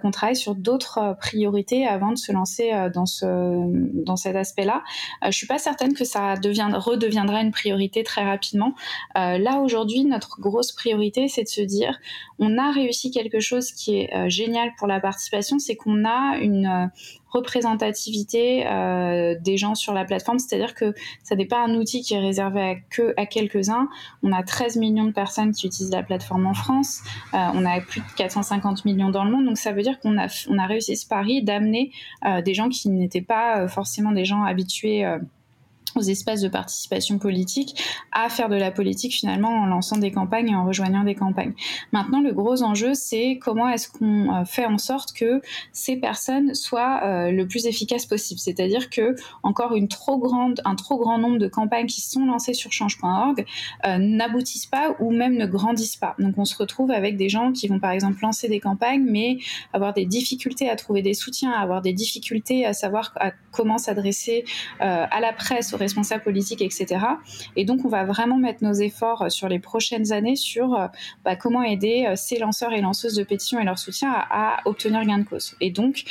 qu'on 0.01 0.11
travaille 0.11 0.35
sur 0.35 0.55
d'autres 0.55 1.15
priorités 1.19 1.87
avant 1.87 2.11
de 2.11 2.17
se 2.17 2.31
lancer 2.31 2.71
dans 2.93 3.05
ce 3.05 3.25
dans 4.03 4.17
cet 4.17 4.35
aspect-là. 4.35 4.83
je 5.25 5.31
suis 5.31 5.47
pas 5.47 5.57
certaine 5.57 5.93
que 5.93 6.05
ça 6.05 6.35
redeviendra 6.35 7.41
une 7.41 7.51
priorité 7.51 8.03
très 8.03 8.23
rapidement. 8.23 8.73
là 9.15 9.59
aujourd'hui, 9.61 10.03
notre 10.03 10.39
grosse 10.39 10.71
priorité, 10.71 11.27
c'est 11.27 11.43
de 11.43 11.49
se 11.49 11.61
dire 11.61 11.97
on 12.39 12.57
a 12.57 12.71
réussi 12.71 13.11
quelque 13.11 13.39
chose 13.39 13.71
qui 13.71 13.99
est 13.99 14.06
euh, 14.13 14.29
génial 14.29 14.71
pour 14.77 14.87
la 14.87 14.99
participation, 14.99 15.59
c'est 15.59 15.75
qu'on 15.75 16.05
a 16.05 16.37
une 16.37 16.65
euh, 16.65 16.87
représentativité 17.29 18.65
euh, 18.67 19.35
des 19.39 19.57
gens 19.57 19.75
sur 19.75 19.93
la 19.93 20.05
plateforme, 20.05 20.39
c'est-à-dire 20.39 20.73
que 20.73 20.93
ça 21.23 21.35
n'est 21.35 21.45
pas 21.45 21.63
un 21.63 21.75
outil 21.75 22.01
qui 22.01 22.13
est 22.13 22.19
réservé 22.19 22.61
à 22.61 22.75
que 22.75 23.13
à 23.17 23.25
quelques-uns. 23.25 23.89
On 24.23 24.31
a 24.31 24.43
13 24.43 24.77
millions 24.77 25.05
de 25.05 25.11
personnes 25.11 25.51
qui 25.51 25.67
utilisent 25.67 25.91
la 25.91 26.03
plateforme 26.03 26.45
en 26.45 26.53
France, 26.53 27.01
on 27.33 27.65
a 27.65 27.81
plus 27.81 28.01
de 28.01 28.05
450 28.15 28.85
millions 28.85 29.09
dans 29.09 29.25
le 29.25 29.31
monde, 29.31 29.45
donc 29.45 29.57
ça 29.57 29.71
veut 29.73 29.81
dire 29.81 29.99
qu'on 29.99 30.17
a 30.17 30.27
on 30.49 30.57
a 30.57 30.65
réussi 30.65 30.95
ce 30.95 31.05
pari 31.05 31.43
d'amener 31.43 31.91
des 32.43 32.53
gens 32.53 32.69
qui 32.69 32.89
n'étaient 32.89 33.21
pas 33.21 33.67
forcément 33.67 34.11
des 34.11 34.25
gens 34.25 34.43
habitués 34.43 35.05
aux 35.97 36.01
espaces 36.01 36.41
de 36.41 36.47
participation 36.47 37.17
politique 37.17 37.81
à 38.11 38.29
faire 38.29 38.49
de 38.49 38.55
la 38.55 38.71
politique 38.71 39.13
finalement 39.13 39.49
en 39.49 39.65
lançant 39.65 39.97
des 39.97 40.11
campagnes 40.11 40.49
et 40.49 40.55
en 40.55 40.65
rejoignant 40.65 41.03
des 41.03 41.15
campagnes. 41.15 41.53
Maintenant, 41.91 42.21
le 42.21 42.31
gros 42.33 42.63
enjeu, 42.63 42.93
c'est 42.93 43.39
comment 43.41 43.67
est-ce 43.69 43.89
qu'on 43.89 44.33
euh, 44.33 44.45
fait 44.45 44.65
en 44.65 44.77
sorte 44.77 45.13
que 45.13 45.41
ces 45.71 45.97
personnes 45.97 46.53
soient 46.53 47.01
euh, 47.03 47.31
le 47.31 47.47
plus 47.47 47.65
efficaces 47.65 48.05
possible. 48.05 48.39
C'est-à-dire 48.39 48.89
que 48.89 49.15
encore 49.43 49.75
une 49.75 49.87
trop 49.87 50.17
grande, 50.17 50.61
un 50.65 50.75
trop 50.75 50.97
grand 50.97 51.17
nombre 51.17 51.37
de 51.37 51.47
campagnes 51.47 51.87
qui 51.87 52.01
sont 52.01 52.25
lancées 52.25 52.53
sur 52.53 52.71
change.org 52.71 53.45
euh, 53.85 53.97
n'aboutissent 53.97 54.65
pas 54.65 54.95
ou 54.99 55.11
même 55.11 55.35
ne 55.35 55.45
grandissent 55.45 55.95
pas. 55.95 56.15
Donc 56.19 56.35
on 56.37 56.45
se 56.45 56.55
retrouve 56.55 56.91
avec 56.91 57.17
des 57.17 57.29
gens 57.29 57.51
qui 57.51 57.67
vont 57.67 57.79
par 57.79 57.91
exemple 57.91 58.17
lancer 58.21 58.47
des 58.47 58.59
campagnes, 58.59 59.05
mais 59.07 59.37
avoir 59.73 59.93
des 59.93 60.05
difficultés 60.05 60.69
à 60.69 60.75
trouver 60.75 61.01
des 61.01 61.13
soutiens, 61.13 61.51
avoir 61.51 61.81
des 61.81 61.93
difficultés 61.93 62.65
à 62.65 62.73
savoir 62.73 63.13
comment 63.51 63.77
s'adresser 63.77 64.45
à 64.79 65.19
la 65.19 65.33
presse, 65.33 65.73
aux 65.73 65.77
responsables 65.87 66.23
politiques, 66.23 66.61
etc. 66.61 66.85
Et 67.55 67.63
donc, 67.63 67.85
on 67.85 67.87
va 67.87 68.03
vraiment 68.03 68.37
mettre 68.37 68.61
nos 68.63 68.73
efforts 68.73 69.21
euh, 69.21 69.29
sur 69.29 69.47
les 69.47 69.59
prochaines 69.59 70.11
années 70.11 70.35
sur 70.35 70.73
euh, 70.73 70.87
bah, 71.23 71.35
comment 71.37 71.63
aider 71.63 72.05
euh, 72.05 72.15
ces 72.15 72.37
lanceurs 72.39 72.73
et 72.73 72.81
lanceuses 72.81 73.15
de 73.15 73.23
pétitions 73.23 73.59
et 73.59 73.63
leur 73.63 73.79
soutien 73.79 74.11
à, 74.13 74.57
obtenir 74.65 75.05
gain 75.05 75.19
de 75.19 75.23
cause. 75.23 75.55
Et 75.61 75.71
donc, 75.71 76.03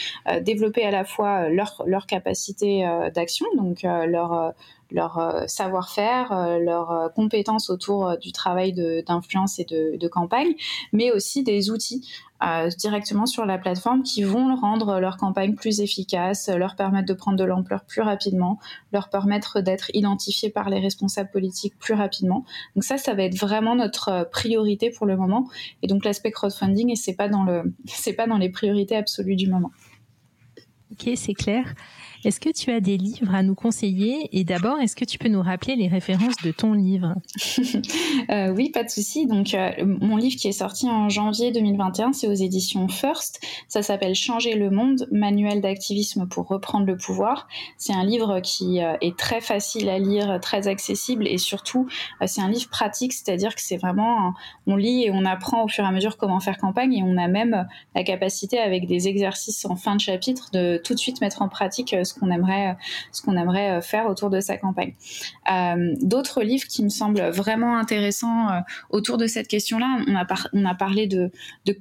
développer 0.43 0.85
à 0.85 0.91
la 0.91 1.05
fois 1.05 1.49
leur, 1.49 1.83
leur 1.87 2.07
capacité 2.07 2.89
d'action, 3.15 3.47
donc 3.57 3.83
leur 3.83 4.55
leur 4.91 5.45
savoir-faire, 5.47 6.59
leurs 6.61 7.13
compétences 7.15 7.71
autour 7.71 8.17
du 8.19 8.33
travail 8.33 8.73
d'influence 9.05 9.59
et 9.59 9.65
de, 9.65 9.97
de, 9.97 10.09
campagne, 10.09 10.55
mais 10.93 11.11
aussi 11.11 11.43
des 11.43 11.71
outils 11.71 12.07
directement 12.79 13.27
sur 13.27 13.47
la 13.47 13.59
plateforme 13.59 14.03
qui 14.03 14.23
vont 14.23 14.55
rendre 14.57 15.01
leur 15.01 15.17
campagne 15.17 15.55
plus 15.55 15.81
efficace, 15.81 16.49
leur 16.49 16.77
permettre 16.77 17.07
de 17.09 17.15
prendre 17.15 17.39
de 17.39 17.45
l'ampleur 17.45 17.85
plus 17.85 18.03
rapidement, 18.03 18.59
leur 18.93 19.09
permettre 19.09 19.61
d'être 19.61 19.91
identifiés 19.95 20.51
par 20.51 20.71
les 20.71 20.79
responsables 20.79 21.31
politiques 21.31 21.77
plus 21.79 21.95
rapidement. 21.95 22.45
Donc 22.75 22.85
ça, 22.85 22.99
ça 22.99 23.15
va 23.15 23.25
être 23.25 23.39
vraiment 23.39 23.75
notre 23.75 24.09
euh, 24.09 24.25
priorité 24.25 24.91
pour 24.91 25.07
le 25.07 25.17
moment. 25.17 25.49
Et 25.83 25.87
donc 25.87 26.05
l'aspect 26.05 26.31
crowdfunding, 26.31 26.91
et 26.91 26.97
c'est 26.97 27.15
pas 27.15 27.29
dans 27.29 27.45
le, 27.45 27.75
c'est 27.87 28.13
pas 28.13 28.27
dans 28.27 28.39
les 28.39 28.51
priorités 28.51 28.97
absolues 28.97 29.37
du 29.37 29.49
moment. 29.49 29.71
Ok, 30.93 31.11
c'est 31.17 31.35
clair. 31.35 31.75
Est-ce 32.27 32.41
que 32.41 32.51
tu 32.51 32.73
as 32.73 32.81
des 32.81 32.97
livres 32.97 33.33
à 33.37 33.45
nous 33.45 33.55
conseiller? 33.55 34.29
Et 34.33 34.43
d'abord, 34.43 34.81
est-ce 34.81 34.97
que 34.97 35.05
tu 35.05 35.17
peux 35.17 35.29
nous 35.29 35.43
rappeler 35.43 35.77
les 35.77 35.87
références 35.87 36.35
de 36.43 36.51
ton 36.51 36.73
livre? 36.73 37.15
Euh, 38.31 38.51
Oui, 38.51 38.71
pas 38.71 38.83
de 38.83 38.89
souci. 38.89 39.27
Donc, 39.27 39.55
euh, 39.55 39.71
mon 39.85 40.17
livre 40.17 40.37
qui 40.37 40.49
est 40.49 40.53
sorti 40.53 40.89
en 40.89 41.09
janvier 41.09 41.53
2021, 41.53 42.13
c'est 42.13 42.27
aux 42.27 42.35
éditions 42.35 42.89
First. 42.89 43.41
Ça 43.69 43.83
s'appelle 43.83 44.15
Changer 44.15 44.57
le 44.57 44.71
monde, 44.71 45.07
manuel 45.13 45.61
d'activisme 45.61 46.27
pour 46.27 46.49
reprendre 46.49 46.87
le 46.87 46.97
pouvoir. 46.97 47.47
C'est 47.77 47.93
un 47.93 48.05
livre 48.05 48.41
qui 48.41 48.83
euh, 48.83 48.97
est 49.01 49.17
très 49.17 49.41
facile 49.41 49.89
à 49.89 49.99
lire, 49.99 50.41
très 50.41 50.67
accessible 50.67 51.29
et 51.29 51.39
surtout, 51.39 51.87
c'est 52.25 52.41
un 52.41 52.51
livre 52.51 52.69
pratique, 52.69 53.13
c'est-à-dire 53.13 53.55
que 53.55 53.61
c'est 53.61 53.77
vraiment, 53.77 54.33
on 54.67 54.75
lit 54.75 55.05
et 55.05 55.11
on 55.13 55.25
apprend 55.25 55.63
au 55.63 55.69
fur 55.69 55.85
et 55.85 55.89
à 55.89 55.93
mesure 55.93 56.17
comment 56.17 56.41
faire 56.41 56.59
campagne 56.59 56.95
et 56.95 57.03
on 57.05 57.17
a 57.19 57.29
même 57.29 57.69
la 57.95 58.03
capacité 58.03 58.59
avec 58.59 58.87
des 58.89 59.07
exercices 59.07 59.65
en 59.67 59.77
fin 59.77 59.95
de 59.95 60.01
chapitre 60.01 60.51
de 60.53 60.81
tout 60.83 60.95
de 60.95 60.99
suite 60.99 61.21
mettre 61.21 61.43
en 61.43 61.49
pratique 61.49 61.95
ce 62.03 62.15
qu'on 62.19 62.31
aimerait, 62.31 62.77
ce 63.13 63.23
qu'on 63.23 63.37
aimerait 63.37 63.77
euh, 63.77 63.81
faire 63.81 64.07
autour 64.07 64.31
de 64.31 64.41
sa 64.41 64.57
campagne. 64.57 64.95
Euh, 65.51 65.95
d'autres 66.01 66.43
livres 66.43 66.67
qui 66.67 66.83
me 66.83 66.89
semblent 66.89 67.31
vraiment 67.31 67.77
intéressants 67.77 68.51
euh, 68.51 68.61
autour 68.91 69.17
de 69.17 69.27
cette 69.27 69.49
question-là, 69.49 69.99
on 70.07 70.15
a, 70.15 70.27
on 70.53 70.65
a 70.65 70.75
parlé 70.75 71.07
de, 71.07 71.31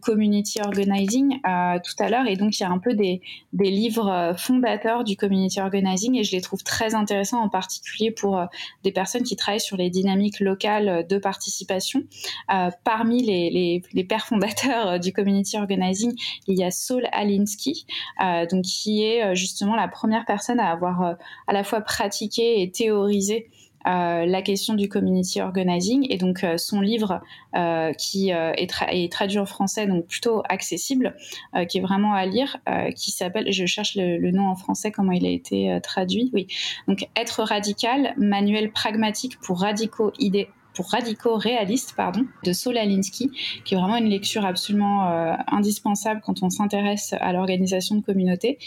community 0.02 0.60
organizing 0.62 1.40
tout 1.40 2.04
à 2.04 2.10
l'heure, 2.10 2.28
et 2.28 2.36
donc 2.36 2.60
il 2.60 2.64
y 2.64 2.66
a 2.66 2.70
un 2.70 2.80
peu 2.80 2.94
des, 2.94 3.22
des 3.54 3.72
livres 3.72 4.34
fondateurs 4.38 5.04
du 5.04 5.16
community 5.16 5.62
organizing, 5.62 6.16
et 6.16 6.24
je 6.24 6.32
les 6.34 6.42
trouve 6.42 6.64
très 6.64 6.96
intéressants, 6.96 7.42
en 7.42 7.50
particulier 7.50 8.12
pour 8.12 8.44
des 8.84 8.92
personnes 8.92 9.24
qui 9.24 9.36
travaillent 9.36 9.62
sur 9.62 9.78
les 9.78 9.90
dynamiques 9.90 10.42
locales 10.42 11.08
de 11.08 11.18
participation. 11.18 12.04
parmi 12.84 13.24
les, 13.24 13.50
les, 13.50 13.82
les, 13.94 14.04
pères 14.04 14.26
fondateurs 14.26 15.00
du 15.00 15.14
community 15.14 15.58
organizing, 15.58 16.14
il 16.48 16.60
y 16.60 16.64
a 16.64 16.72
Saul 16.72 17.08
Alinsky, 17.12 17.86
donc 18.52 18.64
qui 18.64 19.04
est 19.04 19.34
justement 19.34 19.76
la 19.76 19.88
première 19.88 20.25
personne 20.26 20.60
à 20.60 20.72
avoir 20.72 21.02
euh, 21.02 21.14
à 21.48 21.54
la 21.54 21.64
fois 21.64 21.82
pratiqué 21.82 22.62
et 22.62 22.72
théorisé 22.72 23.50
euh, 23.88 24.26
la 24.26 24.42
question 24.42 24.74
du 24.74 24.90
community 24.90 25.42
organizing. 25.42 26.08
Et 26.10 26.18
donc 26.18 26.44
euh, 26.44 26.58
son 26.58 26.82
livre 26.82 27.22
qui 27.98 28.32
est, 28.32 29.12
traduit 29.12 29.40
en 29.40 29.46
français 29.46 29.88
donc 29.88 30.08
plutôt 30.08 30.42
accessible 30.50 31.16
qui 31.70 31.78
est 31.78 31.82
vraiment 31.82 32.14
à 32.14 32.26
lire 32.26 32.58
qui 32.94 33.12
s'appelle 33.12 33.54
je 33.54 33.66
cherche 33.66 33.96
le, 33.96 34.18
le, 34.18 34.32
nom 34.32 34.50
en 34.50 34.56
français 34.56 34.92
comment 34.92 35.14
il 35.14 35.26
a 35.26 35.30
été 35.30 35.80
traduit 35.82 36.32
oui. 36.34 36.48
Donc 36.90 37.08
être 37.16 37.44
radical 37.44 38.14
manuel 38.18 38.72
pragmatique 38.72 39.40
pour 39.40 39.62
radicaux 39.62 40.12
idées 40.20 40.50
pour 40.76 40.90
radicaux 40.90 41.36
réalistes, 41.36 41.94
pardon, 41.96 42.26
de 42.44 42.54
Solalinsky, 42.54 43.32
qui 43.64 43.74
est 43.74 43.78
vraiment 43.78 43.98
une 43.98 44.10
lecture 44.10 44.46
absolument 44.46 45.10
euh, 45.10 45.34
indispensable 45.48 46.22
quand 46.24 46.44
on 46.44 46.50
s'intéresse 46.50 47.14
à 47.20 47.34
l'organisation 47.34 47.96
de 47.96 48.02
communautés. 48.02 48.58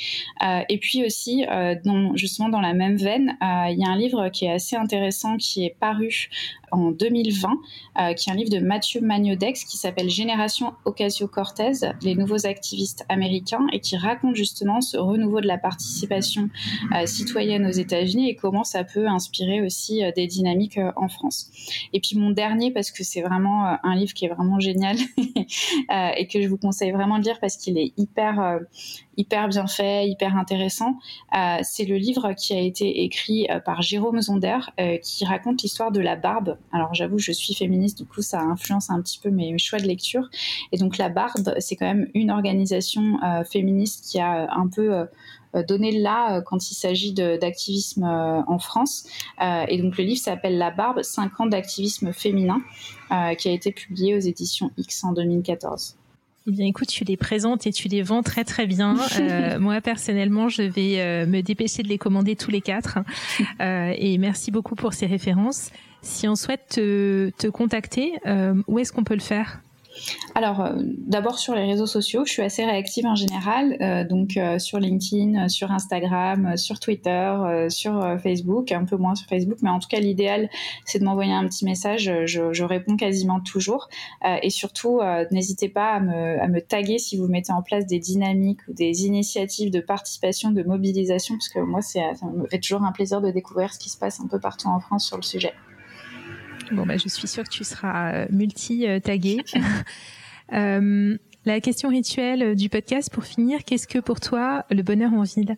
Euh, 0.42 0.61
et 0.68 0.79
puis 0.79 1.05
aussi, 1.05 1.44
euh, 1.51 1.75
justement 2.14 2.49
dans 2.49 2.61
la 2.61 2.75
même 2.75 2.97
veine, 2.97 3.37
il 3.40 3.79
y 3.79 3.85
a 3.85 3.88
un 3.88 3.97
livre 3.97 4.29
qui 4.29 4.47
est 4.47 4.53
assez 4.53 4.77
intéressant 4.77 5.37
qui 5.37 5.64
est 5.64 5.77
paru 5.79 6.29
en 6.71 6.90
2020, 6.90 7.49
euh, 8.01 8.12
qui 8.12 8.29
est 8.29 8.33
un 8.33 8.37
livre 8.37 8.51
de 8.51 8.59
Mathieu 8.59 9.01
Magnodex 9.01 9.64
qui 9.64 9.79
s'appelle 9.79 10.11
Génération 10.11 10.75
Ocasio-Cortez, 10.85 11.92
les 12.03 12.14
nouveaux 12.14 12.47
activistes 12.47 13.05
américains, 13.09 13.66
et 13.73 13.81
qui 13.81 13.97
raconte 13.97 14.37
justement 14.37 14.81
ce 14.81 14.99
renouveau 14.99 15.40
de 15.40 15.47
la 15.47 15.59
participation 15.59 16.51
citoyenne 17.07 17.66
aux 17.66 17.73
États-Unis 17.73 18.29
et 18.29 18.37
comment 18.37 18.64
ça 18.64 18.85
peut 18.85 19.07
inspirer 19.07 19.62
aussi 19.62 20.03
des 20.14 20.27
dynamiques 20.27 20.79
en 20.97 21.09
France. 21.09 21.51
Puis 22.00 22.18
mon 22.18 22.30
dernier, 22.30 22.70
parce 22.70 22.90
que 22.90 23.04
c'est 23.04 23.22
vraiment 23.22 23.76
un 23.82 23.96
livre 23.96 24.12
qui 24.12 24.24
est 24.26 24.28
vraiment 24.28 24.61
génial 24.61 24.96
et 26.16 26.26
que 26.26 26.40
je 26.40 26.48
vous 26.48 26.58
conseille 26.58 26.90
vraiment 26.92 27.18
de 27.18 27.24
lire 27.24 27.38
parce 27.40 27.56
qu'il 27.56 27.78
est 27.78 27.92
hyper 27.96 28.61
hyper 29.18 29.48
bien 29.48 29.66
fait, 29.66 30.09
hyper 30.09 30.37
intéressant. 30.37 30.94
Euh, 31.37 31.59
c'est 31.62 31.85
le 31.85 31.96
livre 31.96 32.33
qui 32.35 32.54
a 32.54 32.61
été 32.61 33.02
écrit 33.02 33.48
euh, 33.50 33.59
par 33.59 33.83
Jérôme 33.83 34.22
Zonder, 34.22 34.59
euh, 34.81 34.96
qui 34.98 35.24
raconte 35.24 35.62
l'histoire 35.62 35.90
de 35.90 36.00
la 36.00 36.16
barbe. 36.16 36.57
Alors 36.72 36.94
j'avoue, 36.94 37.18
je 37.18 37.33
suis 37.33 37.52
féministe, 37.52 37.98
du 37.98 38.07
coup 38.07 38.22
ça 38.22 38.40
influence 38.40 38.90
un 38.90 39.02
petit 39.02 39.18
peu 39.18 39.31
mes 39.31 39.59
choix 39.59 39.81
de 39.81 39.87
lecture. 39.87 40.31
Et 40.72 40.78
donc 40.78 40.96
la 40.98 41.09
barbe, 41.09 41.52
c'est 41.59 41.74
quand 41.74 41.87
même 41.87 42.09
une 42.14 42.31
organisation 42.31 43.18
féministe 43.50 44.04
qui 44.09 44.20
a 44.20 44.48
un 44.52 44.68
peu 44.68 45.07
donner 45.66 45.90
là 45.98 46.40
quand 46.42 46.70
il 46.70 46.74
s'agit 46.74 47.12
d'activisme 47.12 48.04
en 48.04 48.59
France. 48.59 49.04
et 49.40 49.83
donc 49.83 49.98
le 49.98 50.04
livre 50.04 50.20
s'appelle 50.20 50.59
La 50.59 50.70
Barbe, 50.70 51.02
5 51.02 51.40
ans 51.40 51.46
d'activisme 51.46 52.12
féminin, 52.12 52.61
qui 53.11 53.48
a 53.48 53.52
été 53.52 53.72
publié 53.72 54.14
aux 54.14 54.20
éditions 54.20 54.70
X 54.76 55.02
en 55.04 55.12
2014. 55.12 55.97
Eh 56.48 56.50
bien, 56.50 56.66
écoute, 56.66 56.88
tu 56.88 57.04
les 57.04 57.18
présentes 57.18 57.66
et 57.66 57.72
tu 57.72 57.88
les 57.88 58.02
vends 58.02 58.22
très 58.22 58.44
très 58.44 58.66
bien. 58.66 58.96
Euh, 59.18 59.58
moi, 59.58 59.80
personnellement, 59.80 60.48
je 60.48 60.62
vais 60.62 61.00
euh, 61.00 61.26
me 61.26 61.40
dépêcher 61.42 61.82
de 61.82 61.88
les 61.88 61.98
commander 61.98 62.37
tous 62.37 62.50
les 62.50 62.61
quatre. 62.61 62.98
Euh, 63.61 63.92
et 63.96 64.18
merci 64.18 64.50
beaucoup 64.50 64.76
pour 64.76 64.92
ces 64.92 65.06
références. 65.06 65.70
Si 66.02 66.28
on 66.28 66.37
souhaite 66.37 66.68
te, 66.68 67.30
te 67.38 67.48
contacter, 67.48 68.12
où 68.68 68.78
est-ce 68.78 68.92
qu'on 68.92 69.04
peut 69.04 69.14
le 69.14 69.20
faire? 69.20 69.61
Alors, 70.34 70.61
euh, 70.61 70.72
d'abord 70.78 71.38
sur 71.38 71.54
les 71.54 71.64
réseaux 71.64 71.87
sociaux, 71.87 72.24
je 72.24 72.32
suis 72.32 72.42
assez 72.42 72.64
réactive 72.64 73.06
en 73.06 73.14
général, 73.14 73.76
euh, 73.80 74.04
donc 74.04 74.37
euh, 74.37 74.58
sur 74.58 74.78
LinkedIn, 74.78 75.48
sur 75.48 75.72
Instagram, 75.72 76.56
sur 76.56 76.78
Twitter, 76.78 77.66
sur 77.68 78.18
Facebook, 78.22 78.72
un 78.72 78.84
peu 78.84 78.96
moins 78.96 79.14
sur 79.14 79.26
Facebook, 79.28 79.58
mais 79.62 79.70
en 79.70 79.78
tout 79.78 79.88
cas 79.88 80.00
l'idéal 80.00 80.48
c'est 80.84 80.98
de 80.98 81.04
m'envoyer 81.04 81.32
un 81.32 81.46
petit 81.46 81.64
message, 81.64 82.11
je, 82.26 82.62
réponds 82.62 82.96
quasiment 82.96 83.40
toujours, 83.40 83.88
et 84.42 84.50
surtout 84.50 85.00
n'hésitez 85.30 85.68
pas 85.68 85.92
à 85.92 86.00
me, 86.00 86.40
à 86.40 86.48
me, 86.48 86.61
taguer 86.61 86.98
si 86.98 87.16
vous 87.16 87.26
mettez 87.26 87.52
en 87.52 87.62
place 87.62 87.87
des 87.87 87.98
dynamiques 87.98 88.61
ou 88.68 88.74
des 88.74 89.06
initiatives 89.06 89.70
de 89.70 89.80
participation, 89.80 90.50
de 90.50 90.62
mobilisation, 90.62 91.34
parce 91.37 91.48
que 91.48 91.61
moi 91.61 91.82
ça 91.82 92.00
me 92.22 92.46
fait 92.46 92.58
toujours 92.58 92.82
un 92.82 92.92
plaisir 92.92 93.20
de 93.20 93.30
découvrir 93.30 93.72
ce 93.72 93.78
qui 93.78 93.90
se 93.90 93.98
passe 93.98 94.20
un 94.20 94.26
peu 94.26 94.38
partout 94.38 94.68
en 94.68 94.80
France 94.80 95.06
sur 95.06 95.16
le 95.16 95.22
sujet. 95.22 95.52
Bon, 96.72 96.87
bah, 96.87 96.96
je 96.96 97.09
suis 97.09 97.28
sûre 97.28 97.44
que 97.44 97.50
tu 97.50 97.64
seras 97.64 98.12
euh, 98.12 98.26
multi-tagué. 98.31 99.38
euh, 100.52 101.16
la 101.44 101.61
question 101.61 101.88
rituelle 101.88 102.54
du 102.54 102.68
podcast 102.68 103.12
pour 103.12 103.24
finir, 103.24 103.64
qu'est-ce 103.64 103.87
que 103.87 103.98
pour 103.98 104.20
toi 104.20 104.64
le 104.70 104.83
bonheur 104.83 105.12
en 105.12 105.22
ville? 105.22 105.57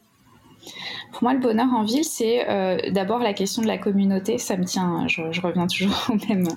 Pour 1.13 1.25
moi, 1.25 1.35
le 1.35 1.41
bonheur 1.41 1.69
en 1.75 1.83
ville, 1.83 2.05
c'est 2.05 2.49
euh, 2.49 2.79
d'abord 2.91 3.19
la 3.21 3.33
question 3.33 3.63
de 3.63 3.67
la 3.67 3.79
communauté. 3.79 4.39
Ça 4.39 4.57
me 4.57 4.65
tient, 4.65 5.07
je, 5.09 5.41
reviens 5.41 5.67
toujours 5.67 6.07
au 6.11 6.29
même, 6.29 6.49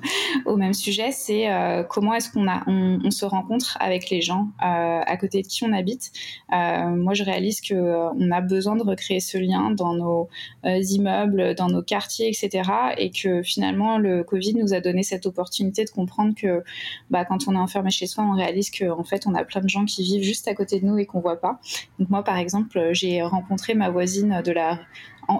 au 0.46 0.58
même 0.58 0.74
sujet. 0.74 1.12
C'est 1.12 1.52
euh, 1.52 1.84
comment 1.84 2.13
est-ce 2.13 2.32
qu'on 2.32 2.46
on, 2.68 3.12
se 3.12 3.26
rencontre 3.26 3.78
avec 3.80 4.10
les 4.10 4.22
gens 4.22 4.48
euh, 4.63 5.02
à 5.06 5.18
côté 5.18 5.42
de 5.42 5.48
qui 5.48 5.63
on 5.63 5.74
habite. 5.74 6.12
moi, 6.52 7.13
je 7.13 7.24
réalise 7.24 7.62
que 7.62 7.74
on 7.74 8.32
a 8.32 8.42
besoin 8.42 8.76
de 8.76 8.84
recréer 8.84 9.20
ce 9.20 9.38
lien 9.38 9.72
dans 9.72 9.94
nos 9.94 10.30
immeubles, 10.63 11.56
dans 11.56 11.68
nos 11.68 11.82
quartiers, 11.82 12.28
etc. 12.28 12.70
Et 12.98 13.12
que 13.12 13.44
finalement, 13.44 13.98
le 13.98 14.24
Covid 14.24 14.56
nous 14.56 14.74
a 14.74 14.80
donné 14.80 15.04
cette 15.04 15.26
opportunité 15.26 15.86
de 15.86 15.89
comprendre 15.89 16.34
que, 16.36 16.63
bah, 17.10 17.26
quand 17.26 17.48
on 17.48 17.54
est 17.54 17.60
enfermé 17.60 17.92
chez 17.92 18.08
soi, 18.08 18.24
on 18.24 18.36
réalise 18.36 18.72
qu'en 18.72 19.04
fait, 19.04 19.26
on 19.28 19.36
a 19.36 19.44
plein 19.44 19.62
de 19.62 19.70
gens 19.70 19.86
qui 19.86 20.04
vivent 20.04 20.24
juste 20.24 20.48
à 20.48 20.54
côté 20.54 20.80
de 20.80 20.86
nous 20.86 20.98
et 20.98 21.06
qu'on 21.06 21.20
voit 21.20 21.39
pas. 21.39 21.60
Donc 22.00 22.10
moi, 22.10 22.24
par 22.24 22.38
exemple, 22.38 22.89
j'ai 22.92 23.22
rencontré 23.22 23.74
ma 23.74 23.89
voisine 23.94 24.42
de 24.44 24.52
la 24.52 24.80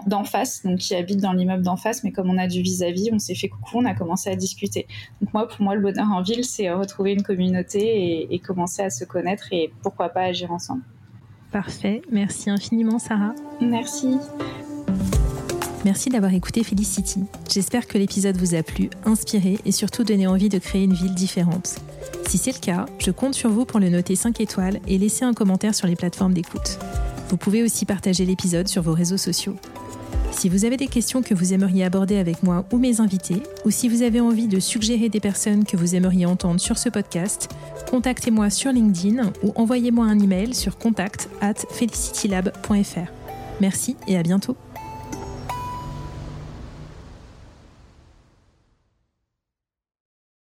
d'en 0.06 0.24
face, 0.24 0.62
donc 0.64 0.78
qui 0.78 0.94
habite 0.94 1.20
dans 1.20 1.32
l'immeuble 1.32 1.62
d'en 1.62 1.76
face, 1.76 2.04
mais 2.04 2.12
comme 2.12 2.30
on 2.30 2.38
a 2.38 2.46
du 2.46 2.62
vis-à-vis, 2.62 3.10
on 3.12 3.18
s'est 3.18 3.34
fait 3.34 3.48
coucou, 3.48 3.78
on 3.78 3.84
a 3.84 3.94
commencé 3.94 4.30
à 4.30 4.36
discuter. 4.36 4.86
Donc 5.20 5.32
moi, 5.34 5.46
pour 5.46 5.62
moi, 5.62 5.74
le 5.74 5.80
bonheur 5.80 6.06
en 6.10 6.22
ville, 6.22 6.44
c'est 6.44 6.70
retrouver 6.72 7.12
une 7.12 7.22
communauté 7.22 8.32
et, 8.32 8.38
commencer 8.38 8.82
à 8.82 8.90
se 8.90 9.04
connaître 9.04 9.44
et 9.52 9.72
pourquoi 9.82 10.08
pas 10.10 10.22
agir 10.22 10.50
ensemble. 10.50 10.82
Parfait, 11.50 12.02
merci 12.10 12.50
infiniment 12.50 12.98
Sarah. 12.98 13.34
Merci. 13.60 14.18
Merci 15.84 16.08
d'avoir 16.08 16.32
écouté 16.32 16.64
Felicity. 16.64 17.20
J'espère 17.50 17.86
que 17.86 17.98
l'épisode 17.98 18.36
vous 18.36 18.54
a 18.54 18.62
plu, 18.62 18.90
inspiré 19.04 19.58
et 19.64 19.72
surtout 19.72 20.02
donné 20.02 20.26
envie 20.26 20.48
de 20.48 20.58
créer 20.58 20.84
une 20.84 20.94
ville 20.94 21.14
différente. 21.14 21.76
Si 22.26 22.38
c'est 22.38 22.54
le 22.54 22.60
cas, 22.60 22.86
je 22.98 23.10
compte 23.10 23.34
sur 23.34 23.50
vous 23.50 23.64
pour 23.66 23.80
le 23.80 23.90
noter 23.90 24.16
5 24.16 24.40
étoiles 24.40 24.80
et 24.88 24.98
laisser 24.98 25.24
un 25.24 25.34
commentaire 25.34 25.74
sur 25.74 25.86
les 25.86 25.94
plateformes 25.94 26.32
d'écoute. 26.32 26.78
Vous 27.34 27.38
pouvez 27.38 27.64
aussi 27.64 27.84
partager 27.84 28.24
l'épisode 28.24 28.68
sur 28.68 28.80
vos 28.80 28.92
réseaux 28.92 29.16
sociaux. 29.16 29.56
Si 30.30 30.48
vous 30.48 30.64
avez 30.64 30.76
des 30.76 30.86
questions 30.86 31.20
que 31.20 31.34
vous 31.34 31.52
aimeriez 31.52 31.82
aborder 31.82 32.16
avec 32.16 32.44
moi 32.44 32.64
ou 32.72 32.78
mes 32.78 33.00
invités, 33.00 33.42
ou 33.64 33.72
si 33.72 33.88
vous 33.88 34.02
avez 34.02 34.20
envie 34.20 34.46
de 34.46 34.60
suggérer 34.60 35.08
des 35.08 35.18
personnes 35.18 35.64
que 35.64 35.76
vous 35.76 35.96
aimeriez 35.96 36.26
entendre 36.26 36.60
sur 36.60 36.78
ce 36.78 36.88
podcast, 36.88 37.48
contactez-moi 37.90 38.50
sur 38.50 38.70
LinkedIn 38.70 39.32
ou 39.42 39.50
envoyez-moi 39.56 40.06
un 40.06 40.20
email 40.20 40.54
sur 40.54 40.78
contact 40.78 41.28
at 41.40 41.54
felicitylab.fr. 41.70 43.10
Merci 43.60 43.96
et 44.06 44.16
à 44.16 44.22
bientôt. 44.22 44.56